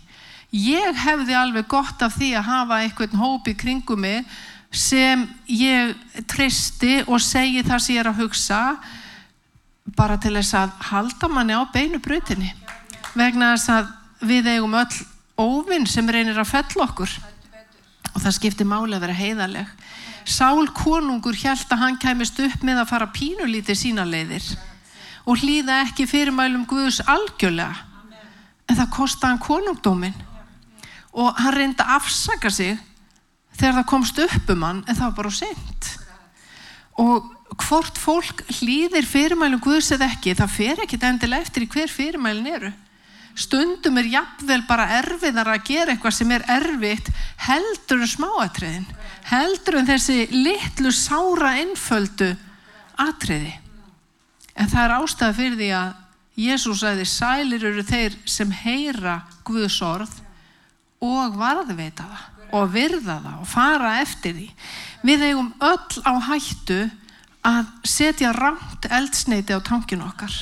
ég 0.51 0.97
hefði 1.05 1.35
alveg 1.37 1.67
gott 1.71 2.01
af 2.03 2.17
því 2.17 2.33
að 2.37 2.49
hafa 2.49 2.79
einhvern 2.83 3.21
hópi 3.21 3.55
kringum 3.55 4.01
mig 4.03 4.25
sem 4.71 5.23
ég 5.47 5.95
tristi 6.31 7.01
og 7.07 7.19
segi 7.23 7.63
það 7.63 7.83
sem 7.83 7.95
ég 7.95 8.03
er 8.03 8.11
að 8.11 8.21
hugsa 8.23 8.61
bara 9.97 10.19
til 10.21 10.35
þess 10.37 10.55
að 10.55 10.75
halda 10.91 11.31
manni 11.31 11.55
á 11.55 11.63
beinu 11.73 11.99
brutinni 12.03 12.53
vegna 13.15 13.55
þess 13.55 13.73
að 13.75 13.91
við 14.27 14.53
eigum 14.53 14.77
öll 14.79 15.01
óvinn 15.41 15.87
sem 15.89 16.07
reynir 16.07 16.37
að 16.37 16.51
fell 16.51 16.83
okkur. 16.83 17.11
Og 18.11 18.19
það 18.19 18.35
skiptir 18.35 18.67
máli 18.67 18.95
að 18.95 19.05
vera 19.05 19.15
heiðaleg 19.15 19.69
Sál 20.27 20.67
konungur 20.75 21.35
held 21.35 21.71
að 21.73 21.81
hann 21.81 21.97
kæmist 22.01 22.39
upp 22.43 22.65
með 22.65 22.83
að 22.83 22.91
fara 22.91 23.07
pínulítið 23.13 23.77
sína 23.77 24.05
leiðir 24.05 24.45
og 25.25 25.37
hlýða 25.41 25.81
ekki 25.85 26.07
fyrirmælum 26.09 26.65
Guðs 26.69 27.01
algjörlega. 27.09 27.75
En 28.69 28.77
það 28.77 28.93
kosti 28.95 29.27
hann 29.27 29.41
konungdómin 29.41 30.15
og 31.11 31.35
hann 31.41 31.55
reyndi 31.55 31.83
að 31.83 31.97
afsaka 31.97 32.51
sig 32.53 32.77
þegar 33.57 33.81
það 33.81 33.89
komst 33.91 34.21
upp 34.23 34.53
um 34.53 34.63
hann 34.67 34.83
en 34.87 34.95
það 34.95 35.07
var 35.09 35.17
bara 35.19 35.33
sent 35.35 35.91
og 37.01 37.29
hvort 37.59 37.99
fólk 37.99 38.43
hlýðir 38.59 39.07
fyrirmælum 39.07 39.61
Guðs 39.63 39.91
eða 39.95 40.09
ekki 40.11 40.35
það 40.37 40.55
fer 40.55 40.81
ekki 40.83 40.99
endilega 41.01 41.45
eftir 41.45 41.65
í 41.65 41.69
hver 41.71 41.91
fyrirmælin 41.91 42.47
eru. 42.47 42.71
Stundum 43.35 43.97
er 43.99 44.09
jafnvel 44.11 44.61
bara 44.67 44.89
erfiðar 44.99 45.53
að 45.53 45.65
gera 45.69 45.93
eitthvað 45.93 46.15
sem 46.17 46.31
er 46.35 46.45
erfitt 46.51 47.09
heldur 47.47 48.03
en 48.03 48.11
smáatriðin 48.11 48.87
heldur 49.29 49.79
en 49.79 49.87
þessi 49.87 50.25
litlu 50.31 50.91
sára 50.95 51.55
einföldu 51.61 52.33
atriði. 52.99 53.53
En 54.55 54.67
það 54.67 54.83
er 54.83 54.95
ástæða 54.97 55.37
fyrir 55.37 55.59
því 55.61 55.69
að 55.79 55.93
Jésús 56.41 56.83
aðeins 56.87 57.15
sælir 57.19 57.63
eru 57.71 57.83
þeir 57.87 58.17
sem 58.29 58.51
heyra 58.63 59.21
Guðs 59.47 59.79
orð 59.83 60.11
og 61.01 61.37
varðveita 61.39 62.05
það 62.05 62.27
og 62.51 62.71
virða 62.73 63.17
það 63.23 63.35
og 63.39 63.47
fara 63.47 63.91
eftir 64.01 64.33
því. 64.35 64.47
Við 65.07 65.27
eigum 65.29 65.51
öll 65.63 66.01
á 66.03 66.13
hættu 66.27 66.81
að 67.47 67.69
setja 67.87 68.33
rámt 68.35 68.87
eldsneiti 68.91 69.55
á 69.55 69.59
tankin 69.63 70.03
okkar. 70.05 70.33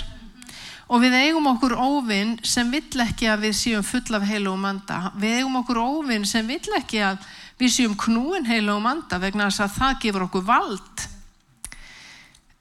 Og 0.89 1.03
við 1.03 1.15
eigum 1.19 1.47
okkur 1.51 1.75
óvinn 1.77 2.39
sem 2.41 2.71
vill 2.73 3.03
ekki 3.05 3.29
að 3.29 3.45
við 3.45 3.55
séum 3.59 3.85
full 3.85 4.17
af 4.17 4.25
heilu 4.25 4.55
og 4.55 4.61
manda. 4.63 5.11
Við 5.21 5.37
eigum 5.37 5.59
okkur 5.61 5.79
óvinn 5.83 6.25
sem 6.25 6.47
vill 6.49 6.73
ekki 6.79 7.03
að 7.05 7.21
við 7.61 7.75
séum 7.75 7.95
knúin 7.99 8.49
heilu 8.49 8.73
og 8.73 8.83
manda 8.83 9.19
vegna 9.21 9.51
þess 9.51 9.67
að 9.67 9.75
það 9.77 9.99
gefur 10.03 10.25
okkur 10.25 10.47
vald. 10.49 11.05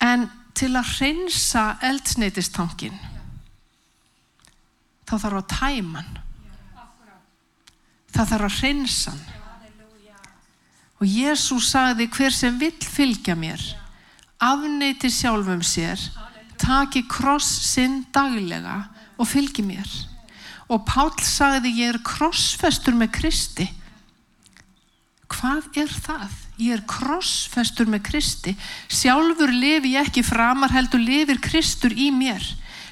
En 0.05 0.29
til 0.59 0.75
að 0.77 0.93
hreinsa 0.99 1.65
eldsneitistankin 1.89 2.97
þá 5.09 5.15
þarf 5.17 5.39
að 5.39 5.53
tæman 5.55 6.17
það 8.15 8.33
þarf 8.33 8.49
að 8.49 8.57
hreinsan 8.61 9.21
og 10.99 11.07
Jésús 11.07 11.69
sagði 11.71 12.09
hver 12.11 12.35
sem 12.35 12.57
vill 12.59 12.79
fylgja 12.83 13.37
mér 13.39 13.63
afneiti 14.39 15.11
sjálfum 15.11 15.63
sér 15.67 16.01
taki 16.59 17.05
kross 17.11 17.49
sinn 17.73 18.03
daglega 18.15 18.83
og 19.19 19.27
fylgi 19.31 19.65
mér. 19.67 19.89
Og 20.69 20.85
Pál 20.87 21.15
sagði 21.25 21.73
ég 21.81 21.95
er 21.95 22.01
krossfestur 22.05 22.97
með 22.99 23.13
Kristi. 23.19 23.67
Hvað 25.33 25.81
er 25.81 25.91
það? 25.93 26.35
Ég 26.59 26.75
er 26.77 26.85
krossfestur 26.91 27.89
með 27.91 28.05
Kristi. 28.11 28.55
Sjálfur 28.91 29.53
lifi 29.55 29.95
ég 29.95 30.09
ekki 30.09 30.25
framar 30.27 30.75
heldur 30.75 31.03
lifir 31.03 31.41
Kristur 31.43 31.95
í 31.95 32.11
mér. 32.15 32.43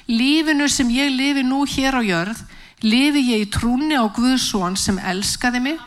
Lífinu 0.07 0.69
sem 0.71 0.89
ég 0.93 1.11
lifi 1.11 1.43
nú 1.43 1.65
hér 1.67 1.99
á 1.99 2.01
jörð, 2.01 2.43
lifi 2.85 3.23
ég 3.31 3.45
í 3.45 3.51
trúni 3.51 3.97
á 3.97 4.05
Guðsson 4.05 4.77
sem 4.77 4.99
elskaði 4.99 5.61
mig 5.63 5.79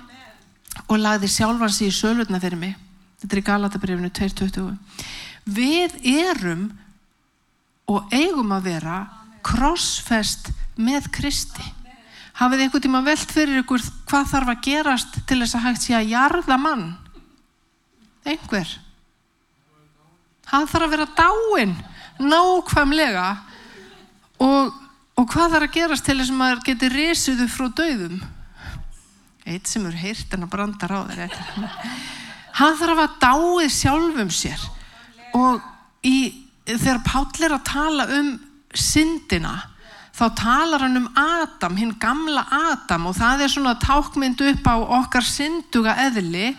og 0.88 0.98
lagði 0.98 1.30
sjálfan 1.30 1.72
sig 1.72 1.90
í 1.90 1.94
sölutna 1.94 2.40
fyrir 2.42 2.58
mig. 2.58 2.76
Þetta 3.20 3.36
er 3.36 3.42
í 3.42 3.46
Galatabrifinu 3.46 4.10
2.20. 4.16 4.78
Við 5.50 5.96
erum 6.08 6.70
og 7.90 8.12
eigum 8.14 8.54
að 8.54 8.70
vera 8.70 8.96
krossfest 9.44 10.50
með 10.80 11.10
Kristi. 11.14 11.64
Hafið 12.40 12.64
einhvern 12.64 12.84
tíma 12.86 13.02
velt 13.04 13.32
fyrir 13.34 13.60
ykkur 13.60 13.82
hvað 14.08 14.30
þarf 14.32 14.52
að 14.52 14.62
gerast 14.64 15.18
til 15.28 15.40
þess 15.42 15.56
að 15.58 15.66
hægt 15.66 15.84
sé 15.84 15.96
að 15.98 16.12
jarða 16.14 16.56
mann? 16.60 16.86
Einhver. 18.24 18.70
Hann 20.50 20.68
þarf 20.70 20.86
að 20.86 20.94
vera 20.94 21.08
dáinn 21.18 21.74
nákvæmlega 22.20 23.26
og, 24.40 24.72
og 25.20 25.28
hvað 25.28 25.54
þarf 25.54 25.66
að 25.66 25.74
gerast 25.76 26.06
til 26.06 26.16
þess 26.16 26.32
að 26.32 26.38
maður 26.40 26.62
geti 26.64 26.90
risuðu 26.94 27.48
frá 27.52 27.66
döðum? 27.76 28.20
Eitt 29.44 29.68
sem 29.68 29.84
eru 29.88 30.00
heyrt 30.00 30.36
en 30.36 30.46
að 30.46 30.52
branda 30.54 30.88
á 30.88 31.00
þeir. 31.10 31.34
Hann 32.60 32.78
þarf 32.80 33.02
að 33.04 33.18
dáið 33.24 33.74
sjálfum 33.74 34.30
sér 34.32 34.62
og 35.36 35.60
í, 36.06 36.46
þegar 36.66 37.02
Páll 37.06 37.44
er 37.46 37.54
að 37.56 37.68
tala 37.68 38.06
um 38.16 38.32
syndina 38.74 39.54
þá 40.16 40.24
talar 40.36 40.84
hann 40.84 41.00
um 41.00 41.08
Adam, 41.16 41.76
hinn 41.78 41.94
gamla 42.00 42.44
Adam 42.72 43.08
og 43.10 43.16
það 43.18 43.44
er 43.44 43.52
svona 43.52 43.76
tákmynd 43.80 44.42
upp 44.50 44.68
á 44.68 44.76
okkar 45.00 45.26
synduga 45.26 45.94
eðli 46.06 46.50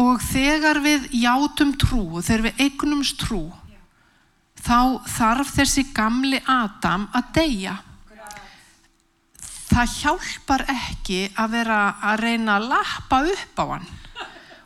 og 0.00 0.22
þegar 0.24 0.80
við 0.82 1.10
játum 1.20 1.74
trú 1.78 2.02
og 2.18 2.24
þegar 2.26 2.48
við 2.48 2.64
eignumst 2.66 3.20
trú 3.22 3.44
þá 4.60 5.06
þarf 5.08 5.54
þessi 5.56 5.86
gamli 5.96 6.40
Adam 6.46 7.08
að 7.16 7.32
deyja. 7.36 7.76
Það 9.70 9.96
hjálpar 10.00 10.64
ekki 10.72 11.20
að 11.38 11.52
vera 11.54 11.80
að 12.10 12.22
reyna 12.24 12.58
að 12.58 12.70
lappa 12.72 13.20
upp 13.30 13.62
á 13.62 13.64
hann. 13.74 13.88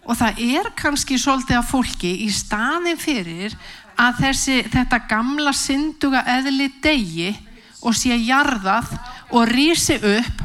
Og 0.05 0.17
það 0.21 0.41
er 0.45 0.71
kannski 0.77 1.19
svolítið 1.21 1.59
að 1.61 1.69
fólki 1.71 2.13
í 2.25 2.29
staðin 2.33 3.01
fyrir 3.01 3.55
að 4.01 4.25
þessi, 4.25 4.57
þetta 4.73 5.05
gamla 5.09 5.53
synduga 5.57 6.25
eðli 6.35 6.69
degi 6.85 7.31
og 7.85 7.97
sé 7.97 8.17
jarðað 8.17 8.91
og 9.33 9.49
rýsi 9.49 9.97
upp 10.01 10.43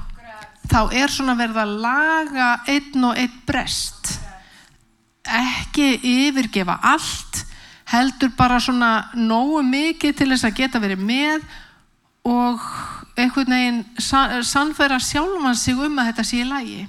þá 0.69 0.81
er 0.93 1.11
svona 1.11 1.35
verið 1.39 1.59
að 1.63 1.75
laga 1.83 2.49
einn 2.69 3.05
og 3.09 3.19
einn 3.19 3.37
brest. 3.47 4.15
Ekki 5.23 5.91
yfirgefa 6.03 6.79
allt 6.91 7.43
heldur 7.89 8.31
bara 8.37 8.59
svona 8.61 9.09
nógu 9.17 9.63
mikið 9.65 10.17
til 10.17 10.29
þess 10.33 10.47
að 10.49 10.57
geta 10.61 10.81
verið 10.81 11.03
með 11.05 11.45
og 12.29 12.63
einhvern 13.19 13.55
veginn 13.55 13.83
sannfæra 14.45 14.99
sjálfan 15.01 15.57
sig 15.57 15.77
um 15.77 15.97
að 15.99 16.11
þetta 16.11 16.27
sé 16.27 16.41
í 16.43 16.47
lægi 16.47 16.83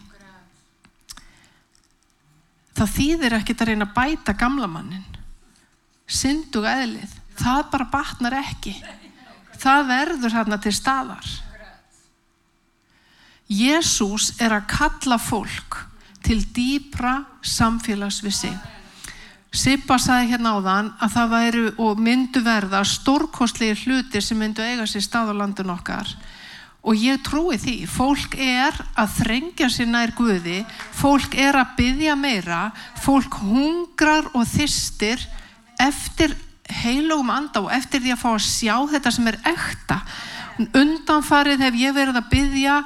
það 2.77 2.93
þýðir 2.97 3.39
ekkert 3.41 3.63
að 3.65 3.73
reyna 3.73 3.89
að 3.89 3.97
bæta 3.97 4.37
gamla 4.41 4.69
mannin 4.71 5.11
syndug 6.11 6.67
eðlið. 6.67 7.13
Það 7.41 7.63
bara 7.73 7.89
batnar 7.93 8.37
ekki. 8.41 8.75
Það 9.61 9.87
verður 9.91 10.37
hérna 10.37 10.59
til 10.61 10.73
staðar. 10.75 11.31
Jésús 13.51 14.31
er 14.43 14.55
að 14.55 14.69
kalla 14.71 15.19
fólk 15.21 15.81
til 16.25 16.39
dýpra 16.55 17.17
samfélags 17.43 18.21
Sippa 19.51 19.97
sagði 19.99 20.31
hérna 20.31 20.55
á 20.55 20.59
þann 20.63 20.91
að 21.03 21.15
það 21.17 21.33
væru 21.35 21.65
og 21.83 22.03
myndu 22.03 22.43
verða 22.47 22.85
stórkostlegir 22.87 23.81
hlutir 23.83 24.23
sem 24.23 24.39
myndu 24.39 24.63
eiga 24.63 24.87
sér 24.87 25.03
stað 25.03 25.33
á 25.35 25.41
landun 25.43 25.73
okkar 25.75 26.13
og 26.81 26.97
ég 26.97 27.19
trúi 27.27 27.59
því, 27.61 27.75
fólk 27.91 28.39
er 28.41 28.77
að 28.97 29.17
þrengja 29.19 29.69
sér 29.69 29.91
nær 29.91 30.15
Guði, 30.17 30.63
fólk 30.97 31.35
er 31.37 31.59
að 31.61 31.75
byggja 31.77 32.15
meira, 32.17 32.71
fólk 33.03 33.37
hungrar 33.43 34.31
og 34.33 34.47
þystir 34.49 35.21
eftir 35.81 36.33
heilugum 36.81 37.33
anda 37.35 37.65
og 37.67 37.75
eftir 37.75 38.01
því 38.01 38.15
að 38.15 38.23
fá 38.23 38.31
að 38.31 38.47
sjá 38.47 38.75
þetta 38.95 39.13
sem 39.13 39.29
er 39.29 39.39
ekta 39.51 40.01
undanfarið 40.77 41.67
hef 41.67 41.79
ég 41.81 41.95
verið 41.97 42.21
að 42.21 42.33
byggja 42.33 42.81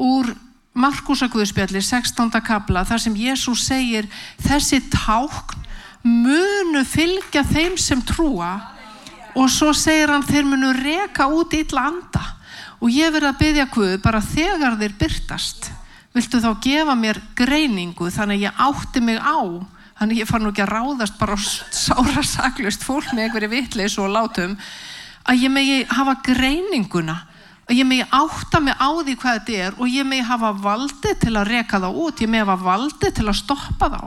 úr 0.00 0.34
Markusakvöðspjalli 0.80 1.80
16. 1.82 2.30
kabla 2.46 2.84
þar 2.86 3.02
sem 3.02 3.16
Jésús 3.18 3.64
segir 3.66 4.06
þessi 4.44 4.78
tákn 4.92 5.59
munu 6.02 6.84
fylgja 6.88 7.44
þeim 7.44 7.76
sem 7.80 8.00
trúa. 8.06 8.54
Og 9.38 9.50
svo 9.52 9.70
segir 9.76 10.10
hann 10.10 10.26
þeir 10.26 10.48
munu 10.48 10.72
reka 10.74 11.28
út 11.30 11.54
illa 11.54 11.86
anda. 11.90 12.22
Og 12.80 12.90
ég 12.90 13.12
verið 13.12 13.30
að 13.30 13.40
byggja 13.42 13.66
Guð 13.74 13.98
bara 14.02 14.22
þegar 14.24 14.78
þeir 14.80 14.96
byrtast 14.98 15.70
viltu 16.16 16.40
þá 16.42 16.50
gefa 16.64 16.96
mér 16.98 17.20
greiningu? 17.38 18.10
Þannig 18.10 18.40
að 18.40 18.46
ég 18.48 18.62
átti 18.66 19.02
mig 19.04 19.20
á. 19.20 19.38
Þannig 20.00 20.22
ég 20.22 20.30
far 20.30 20.42
nú 20.42 20.50
ekki 20.50 20.64
að 20.64 20.72
ráðast 20.72 21.18
bara 21.20 21.36
sára 21.38 22.22
saklust 22.24 22.86
fólk 22.86 23.12
með 23.12 23.26
einhverju 23.26 23.50
vitleis 23.52 23.98
og 24.00 24.10
látum. 24.14 24.56
Að 25.28 25.44
ég 25.44 25.52
megi 25.52 25.82
hafa 25.92 26.16
greininguna. 26.24 27.18
Að 27.68 27.82
ég 27.82 27.86
megi 27.86 28.06
átta 28.08 28.62
mig 28.64 28.74
á 28.74 28.90
því 28.90 29.14
hvað 29.20 29.36
þetta 29.38 29.58
er 29.68 29.76
og 29.78 29.92
ég 29.92 30.08
megi 30.08 30.26
hafa 30.26 30.50
valdi 30.64 31.12
til 31.22 31.36
að 31.36 31.52
reka 31.52 31.78
þá 31.78 31.90
út, 31.92 32.24
ég 32.24 32.32
megi 32.32 32.42
hafa 32.42 32.64
valdi 32.64 33.12
til 33.14 33.28
að 33.28 33.38
stoppa 33.44 33.90
þá 33.92 34.02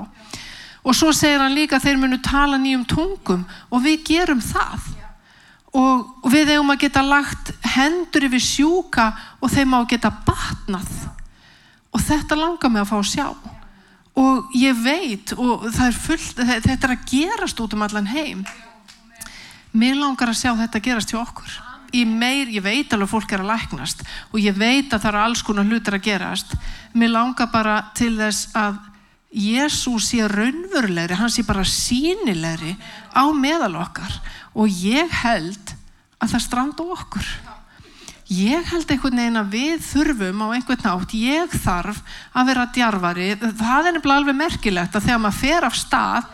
og 0.84 0.96
svo 0.96 1.14
segir 1.16 1.40
hann 1.40 1.56
líka 1.56 1.80
þeir 1.80 1.98
munu 2.02 2.20
tala 2.24 2.60
nýjum 2.60 2.84
tungum 2.88 3.46
og 3.72 3.84
við 3.86 4.04
gerum 4.10 4.44
það. 4.44 4.92
Og 5.74 6.30
við 6.30 6.52
hefum 6.54 6.70
að 6.70 6.84
geta 6.84 7.02
lagt 7.02 7.50
hendur 7.74 8.28
yfir 8.28 8.44
sjúka 8.44 9.08
og 9.42 9.50
þeim 9.50 9.74
á 9.74 9.78
að 9.80 9.90
geta 9.96 10.12
batnað. 10.28 10.92
Og 11.94 12.04
þetta 12.04 12.38
langar 12.38 12.70
mig 12.70 12.84
að 12.84 12.92
fá 12.92 12.98
að 13.00 13.10
sjá. 13.10 13.28
Og 14.14 14.54
ég 14.60 14.78
veit 14.84 15.34
og 15.40 15.66
er 15.72 15.96
fullt, 15.98 16.38
þetta 16.38 16.78
er 16.78 16.94
að 16.94 17.08
gerast 17.10 17.64
út 17.64 17.74
um 17.74 17.86
allan 17.86 18.12
heim. 18.12 18.44
Mér 19.74 19.98
langar 19.98 20.30
að 20.30 20.42
sjá 20.44 20.52
þetta 20.60 20.84
gerast 20.86 21.14
hjá 21.14 21.24
okkur. 21.24 21.54
Ég, 21.94 22.10
meir, 22.10 22.50
ég 22.50 22.62
veit 22.66 22.94
alveg 22.94 23.08
að 23.08 23.14
fólk 23.14 23.34
er 23.34 23.42
að 23.42 23.52
læknast 23.52 24.00
og 24.34 24.40
ég 24.42 24.56
veit 24.58 24.94
að 24.94 25.04
það 25.04 25.10
eru 25.12 25.22
alls 25.22 25.44
konar 25.46 25.68
hlutir 25.70 25.98
að 25.98 26.06
gerast. 26.08 26.54
Mér 26.94 27.14
langar 27.14 27.50
bara 27.54 27.80
til 27.98 28.16
þess 28.18 28.50
að 28.58 28.78
Jésús 29.34 30.12
sé 30.12 30.28
raunverulegri 30.30 31.18
hann 31.18 31.32
sé 31.34 31.42
bara 31.46 31.66
sínilegri 31.66 32.76
á 33.10 33.26
meðal 33.34 33.80
okkar 33.82 34.14
og 34.54 34.70
ég 34.70 35.10
held 35.24 35.74
að 36.22 36.36
það 36.36 36.46
stranda 36.46 36.86
okkur. 36.94 37.26
Ég 38.34 38.70
held 38.70 38.92
einhvern 38.94 39.20
veginn 39.20 39.42
að 39.42 39.52
við 39.54 39.82
þurfum 39.84 40.44
á 40.46 40.48
einhvern 40.56 40.86
nátt, 40.86 41.16
ég 41.18 41.58
þarf 41.66 42.00
að 42.34 42.48
vera 42.50 42.70
djarfari, 42.74 43.28
það 43.42 43.90
er 43.90 43.96
nefnilega 43.98 44.22
alveg 44.22 44.38
merkilegt 44.38 44.96
að 44.96 45.10
þegar 45.10 45.24
maður 45.26 45.42
fer 45.42 45.68
af 45.68 45.78
stað 45.78 46.30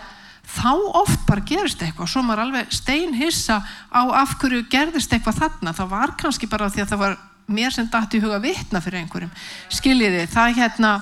þá 0.49 0.71
oft 0.99 1.23
bara 1.27 1.45
gerist 1.45 1.81
eitthvað. 1.83 2.12
Svo 2.12 2.23
maður 2.25 2.43
alveg 2.45 2.73
steinhissa 2.73 3.62
á 3.89 4.01
af 4.21 4.35
hverju 4.41 4.65
gerðist 4.71 5.13
eitthvað 5.13 5.41
þarna. 5.43 5.73
Það 5.77 5.91
var 5.95 6.15
kannski 6.19 6.49
bara 6.49 6.69
því 6.73 6.83
að 6.83 6.93
það 6.93 7.03
var 7.03 7.17
mér 7.49 7.73
sem 7.73 7.89
dætti 7.89 8.19
í 8.19 8.23
huga 8.23 8.39
vittna 8.43 8.81
fyrir 8.83 9.03
einhverjum. 9.03 9.33
Skiljiði, 9.73 10.25
það 10.29 10.51
er 10.51 10.59
hérna 10.63 10.93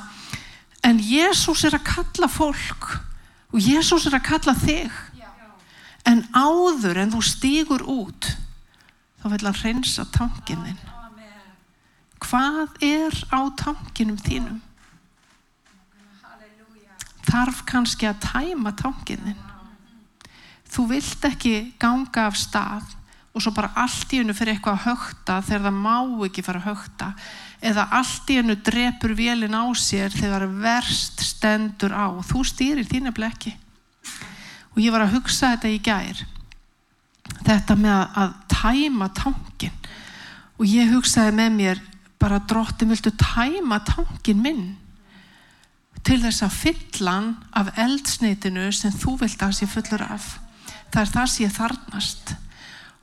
en 0.86 1.00
Jésús 1.02 1.64
er 1.68 1.78
að 1.78 1.88
kalla 1.88 2.30
fólk 2.32 2.90
og 3.54 3.62
Jésús 3.64 4.06
er 4.08 4.18
að 4.18 4.28
kalla 4.28 4.54
þig. 4.58 4.92
En 6.08 6.22
áður 6.32 7.02
en 7.02 7.12
þú 7.16 7.24
stýgur 7.26 7.84
út 7.84 8.30
þá 9.22 9.26
vil 9.34 9.48
hann 9.48 9.60
reynsa 9.64 10.06
tangininn 10.14 10.80
hvað 12.24 12.80
er 12.82 13.14
á 13.30 13.40
tanginum 13.60 14.18
þínum? 14.18 14.62
Þarf 17.28 17.60
kannski 17.68 18.08
að 18.10 18.24
tæma 18.24 18.74
tangininn 18.80 19.44
þú 20.72 20.88
vilt 20.94 21.28
ekki 21.28 21.56
ganga 21.80 22.28
af 22.28 22.40
stað 22.40 22.96
og 23.34 23.44
svo 23.44 23.54
bara 23.56 23.74
allt 23.78 24.14
í 24.14 24.22
hennu 24.22 24.36
fyrir 24.36 24.56
eitthvað 24.56 24.80
að 24.80 24.88
högta 24.88 25.42
þegar 25.46 25.68
það 25.68 25.78
má 25.84 25.98
ekki 26.28 26.46
fara 26.46 26.64
að 26.64 26.70
högta 26.72 27.12
eða 27.62 27.88
allt 27.98 28.30
í 28.30 28.38
hennu 28.38 28.56
drepur 28.62 29.16
vélin 29.18 29.58
á 29.58 29.66
sér 29.78 30.14
þegar 30.14 30.48
verst 30.62 31.24
stendur 31.26 31.94
á. 31.94 32.14
Þú 32.22 32.44
stýrir 32.46 32.88
þínu 32.88 33.14
blekki. 33.16 33.56
Og 34.76 34.82
ég 34.84 34.94
var 34.94 35.08
að 35.08 35.18
hugsa 35.18 35.56
þetta 35.56 35.74
í 35.74 35.80
gær. 35.82 36.24
Þetta 37.48 37.78
með 37.80 38.18
að 38.22 38.36
tæma 38.52 39.10
tankin 39.16 39.74
og 40.58 40.66
ég 40.66 40.90
hugsaði 40.90 41.34
með 41.38 41.56
mér 41.58 41.82
bara 42.18 42.40
drottin 42.50 42.90
viltu 42.90 43.12
tæma 43.14 43.82
tankin 43.86 44.42
minn 44.42 44.66
til 46.08 46.22
þess 46.24 46.46
að 46.46 46.56
fyllan 46.56 47.30
af 47.58 47.74
eldsneitinu 47.78 48.70
sem 48.74 48.94
þú 48.96 49.18
vilt 49.22 49.44
að 49.44 49.58
sé 49.60 49.68
fullur 49.70 50.06
af? 50.08 50.38
Það 50.94 51.02
er 51.02 51.12
það 51.14 51.32
sem 51.34 51.44
ég 51.46 51.56
þarnast 51.58 52.34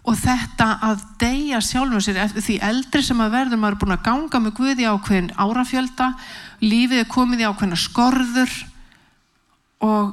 og 0.04 0.18
þetta 0.20 0.66
að 0.84 1.04
deyja 1.20 1.60
sjálfum 1.64 2.02
sér 2.04 2.34
því 2.34 2.58
eldri 2.68 3.00
sem 3.04 3.20
að 3.24 3.36
verður 3.38 3.60
maður 3.60 3.76
er 3.76 3.80
búin 3.80 3.94
að 3.96 4.04
ganga 4.08 4.40
með 4.44 4.56
Guði 4.58 4.88
ákveðin 4.90 5.30
árafjölda 5.40 6.10
lífið 6.64 7.00
er 7.00 7.08
komið 7.14 7.44
í 7.44 7.46
ákveðina 7.48 7.78
skorður 7.80 8.52
og 9.84 10.12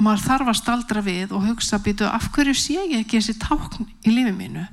maður 0.00 0.26
þarf 0.26 0.52
að 0.52 0.60
staldra 0.60 1.04
við 1.04 1.32
og 1.36 1.48
hugsa 1.48 1.80
býtu 1.80 2.08
af 2.08 2.28
hverju 2.34 2.56
sé 2.56 2.76
ég 2.82 3.00
ekki 3.00 3.20
þessi 3.20 3.38
tákn 3.40 3.88
í 4.04 4.12
lífið 4.12 4.36
mínu? 4.36 4.66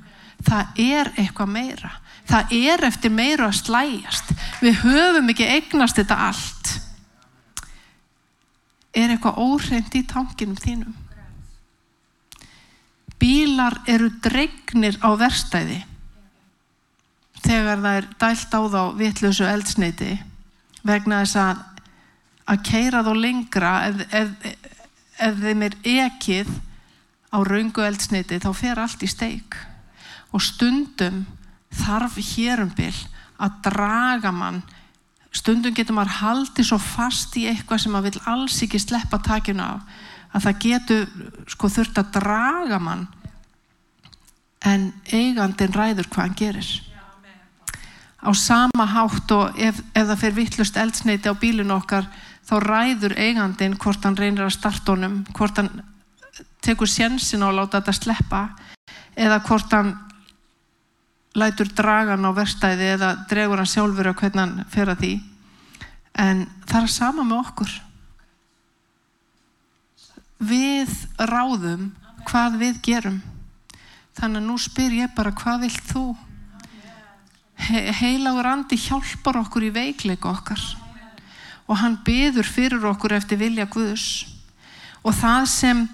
Það 0.44 0.78
er 0.84 1.10
eitthvað 1.18 1.50
meira. 1.56 1.90
Það 2.28 2.54
er 2.60 2.84
eftir 2.86 3.12
meira 3.12 3.48
að 3.48 3.58
slæjast 3.62 4.32
við 4.60 4.80
höfum 4.84 5.32
ekki 5.32 5.48
eignast 5.48 5.96
þetta 5.98 6.20
allt. 6.28 6.72
Er 8.92 9.14
eitthvað 9.14 9.40
óhreint 9.40 9.96
í 9.96 10.04
tankinum 10.08 10.60
þínum. 10.60 10.96
Bílar 13.18 13.80
eru 13.90 14.10
dregnir 14.22 14.98
á 15.02 15.10
verstæði 15.18 15.82
þegar 17.42 17.82
það 17.82 17.96
er 17.96 18.06
dælt 18.20 18.54
á 18.54 18.60
þá 18.74 18.82
vitlösu 18.98 19.46
eldsneiti 19.46 20.12
vegna 20.86 21.22
þess 21.22 21.40
að 21.42 21.64
að 22.48 22.64
keira 22.64 23.04
þá 23.04 23.12
lengra 23.16 23.72
ef, 23.88 24.00
ef, 24.14 24.30
ef 25.20 25.40
þeim 25.42 25.64
er 25.66 25.76
ekið 25.84 26.50
á 27.28 27.38
raungu 27.44 27.84
eldsneiti 27.84 28.40
þá 28.40 28.50
fer 28.56 28.80
allt 28.80 29.04
í 29.04 29.10
steik. 29.10 29.56
Og 30.32 30.42
stundum 30.44 31.24
þarf 31.74 32.18
hérumbil 32.32 32.94
að 33.38 33.60
draga 33.68 34.32
mann. 34.34 34.62
Stundum 35.32 35.76
getur 35.76 35.96
maður 35.96 36.20
haldið 36.22 36.70
svo 36.70 36.78
fast 36.80 37.36
í 37.36 37.46
eitthvað 37.50 37.84
sem 37.84 37.92
maður 37.94 38.16
vil 38.16 38.28
alls 38.32 38.62
ekki 38.64 38.80
sleppa 38.80 39.20
takjun 39.24 39.60
af 39.62 39.84
að 40.34 40.44
það 40.44 40.60
getur 40.64 41.06
sko 41.48 41.70
þurft 41.72 42.00
að 42.00 42.12
draga 42.18 42.78
mann 42.82 43.06
en 44.66 44.90
eigandin 45.12 45.74
ræður 45.74 46.08
hvað 46.10 46.24
hann 46.24 46.38
gerir. 46.38 46.70
Á 48.18 48.30
sama 48.34 48.86
hátt 48.90 49.30
og 49.30 49.60
ef, 49.62 49.78
ef 49.94 50.08
það 50.08 50.20
fer 50.20 50.34
vittlust 50.34 50.76
eldsneiti 50.76 51.30
á 51.30 51.34
bílinu 51.38 51.76
okkar 51.76 52.08
þá 52.48 52.54
ræður 52.64 53.14
eigandin 53.14 53.78
hvort 53.78 54.04
hann 54.04 54.18
reynir 54.18 54.48
að 54.48 54.56
starta 54.56 54.94
honum 54.94 55.20
hvort 55.36 55.60
hann 55.60 55.70
tekur 56.64 56.90
sjensin 56.90 57.44
á 57.46 57.48
að 57.48 57.58
láta 57.60 57.80
þetta 57.80 57.94
sleppa 57.94 58.42
eða 59.14 59.40
hvort 59.46 59.74
hann 59.76 59.94
lætur 61.38 61.70
dragan 61.70 62.26
á 62.26 62.30
verstæði 62.34 62.92
eða 62.96 63.12
dregur 63.30 63.62
hann 63.62 63.70
sjálfur 63.70 64.10
að 64.10 64.18
hvernig 64.22 64.42
hann 64.42 64.70
fer 64.72 64.90
að 64.90 65.04
því. 65.04 65.12
En 66.18 66.46
það 66.66 66.82
er 66.82 66.94
sama 66.96 67.22
með 67.22 67.44
okkur 67.44 67.74
við 70.38 70.92
ráðum 71.18 71.90
hvað 72.28 72.58
við 72.62 72.80
gerum. 72.84 73.20
Þannig 74.18 74.42
að 74.42 74.48
nú 74.48 74.56
spyr 74.60 74.96
ég 75.02 75.14
bara 75.16 75.34
hvað 75.34 75.66
vilt 75.66 75.92
þú? 75.92 76.06
He 77.68 77.84
heilagur 78.00 78.46
andi 78.46 78.78
hjálpar 78.78 79.40
okkur 79.42 79.68
í 79.68 79.74
veikleika 79.74 80.30
okkar. 80.30 80.62
Og 81.68 81.78
hann 81.82 81.98
byður 82.06 82.48
fyrir 82.48 82.84
okkur 82.90 83.16
eftir 83.18 83.40
vilja 83.40 83.66
Guðs. 83.70 84.26
Og 85.02 85.14
það 85.14 85.48
sem 85.52 85.86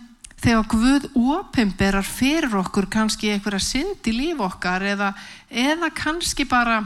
þegar 0.45 0.69
Guð 0.69 1.07
ópimberar 1.17 2.05
fyrir 2.05 2.53
okkur 2.61 2.89
kannski 2.93 3.33
einhverja 3.33 3.63
synd 3.65 4.09
í 4.11 4.13
líf 4.13 4.43
okkar 4.45 4.85
eða, 4.85 5.15
eða 5.49 5.89
kannski 5.97 6.45
bara 6.49 6.83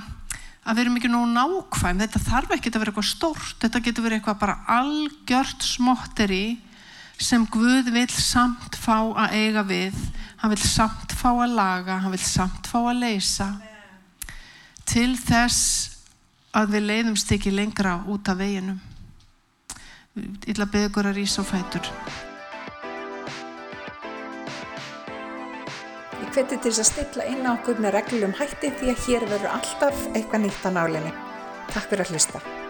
að 0.69 0.77
við 0.77 0.83
erum 0.85 0.99
ekki 1.01 1.11
nógu 1.11 1.29
nákvæm 1.33 2.03
þetta 2.05 2.23
þarf 2.23 2.55
ekki 2.55 2.71
að 2.71 2.83
vera 2.83 2.93
eitthvað 2.93 3.09
stórt 3.09 3.63
þetta 3.65 3.83
getur 3.83 4.05
verið 4.05 4.21
eitthvað 4.21 4.41
bara 4.43 4.57
algjört 4.79 5.65
smotteri 5.65 6.45
sem 7.19 7.47
Guð 7.51 7.91
vil 7.91 8.09
samt 8.15 8.79
fá 8.79 9.01
að 9.03 9.35
eiga 9.35 9.65
við 9.67 9.97
hann 10.39 10.53
vil 10.55 10.63
samt 10.63 11.15
fá 11.19 11.31
að 11.33 11.57
laga 11.59 11.99
hann 12.05 12.15
vil 12.15 12.23
samt 12.23 12.69
fá 12.71 12.79
að 12.85 13.01
leysa 13.03 13.49
til 14.89 15.11
þess 15.19 15.99
að 16.57 16.77
við 16.77 16.87
leiðumst 16.93 17.35
ekki 17.35 17.53
lengra 17.55 17.99
út 18.07 18.31
af 18.31 18.39
veginum 18.39 18.79
ég 20.19 20.55
ætla 20.55 20.69
að 20.69 20.73
beða 20.77 20.91
ykkur 20.91 21.11
að 21.11 21.21
rýsa 21.21 21.43
á 21.43 21.51
fætur 21.51 21.93
Ég 26.19 26.35
hveti 26.35 26.59
til 26.61 26.71
þess 26.71 26.83
að 26.83 26.89
stilla 26.93 27.27
inn 27.33 27.47
á 27.47 27.55
okkur 27.55 27.79
með 27.83 27.95
reglum 27.99 28.35
hætti 28.37 28.71
því 28.79 28.93
að 28.93 29.05
hér 29.07 29.29
verður 29.31 29.55
alltaf 29.55 30.07
eitthvað 30.13 30.45
nýtt 30.45 30.67
á 30.67 30.71
nálinni. 30.77 31.13
Takk 31.73 31.89
fyrir 31.89 32.05
að 32.05 32.13
hlusta. 32.13 32.68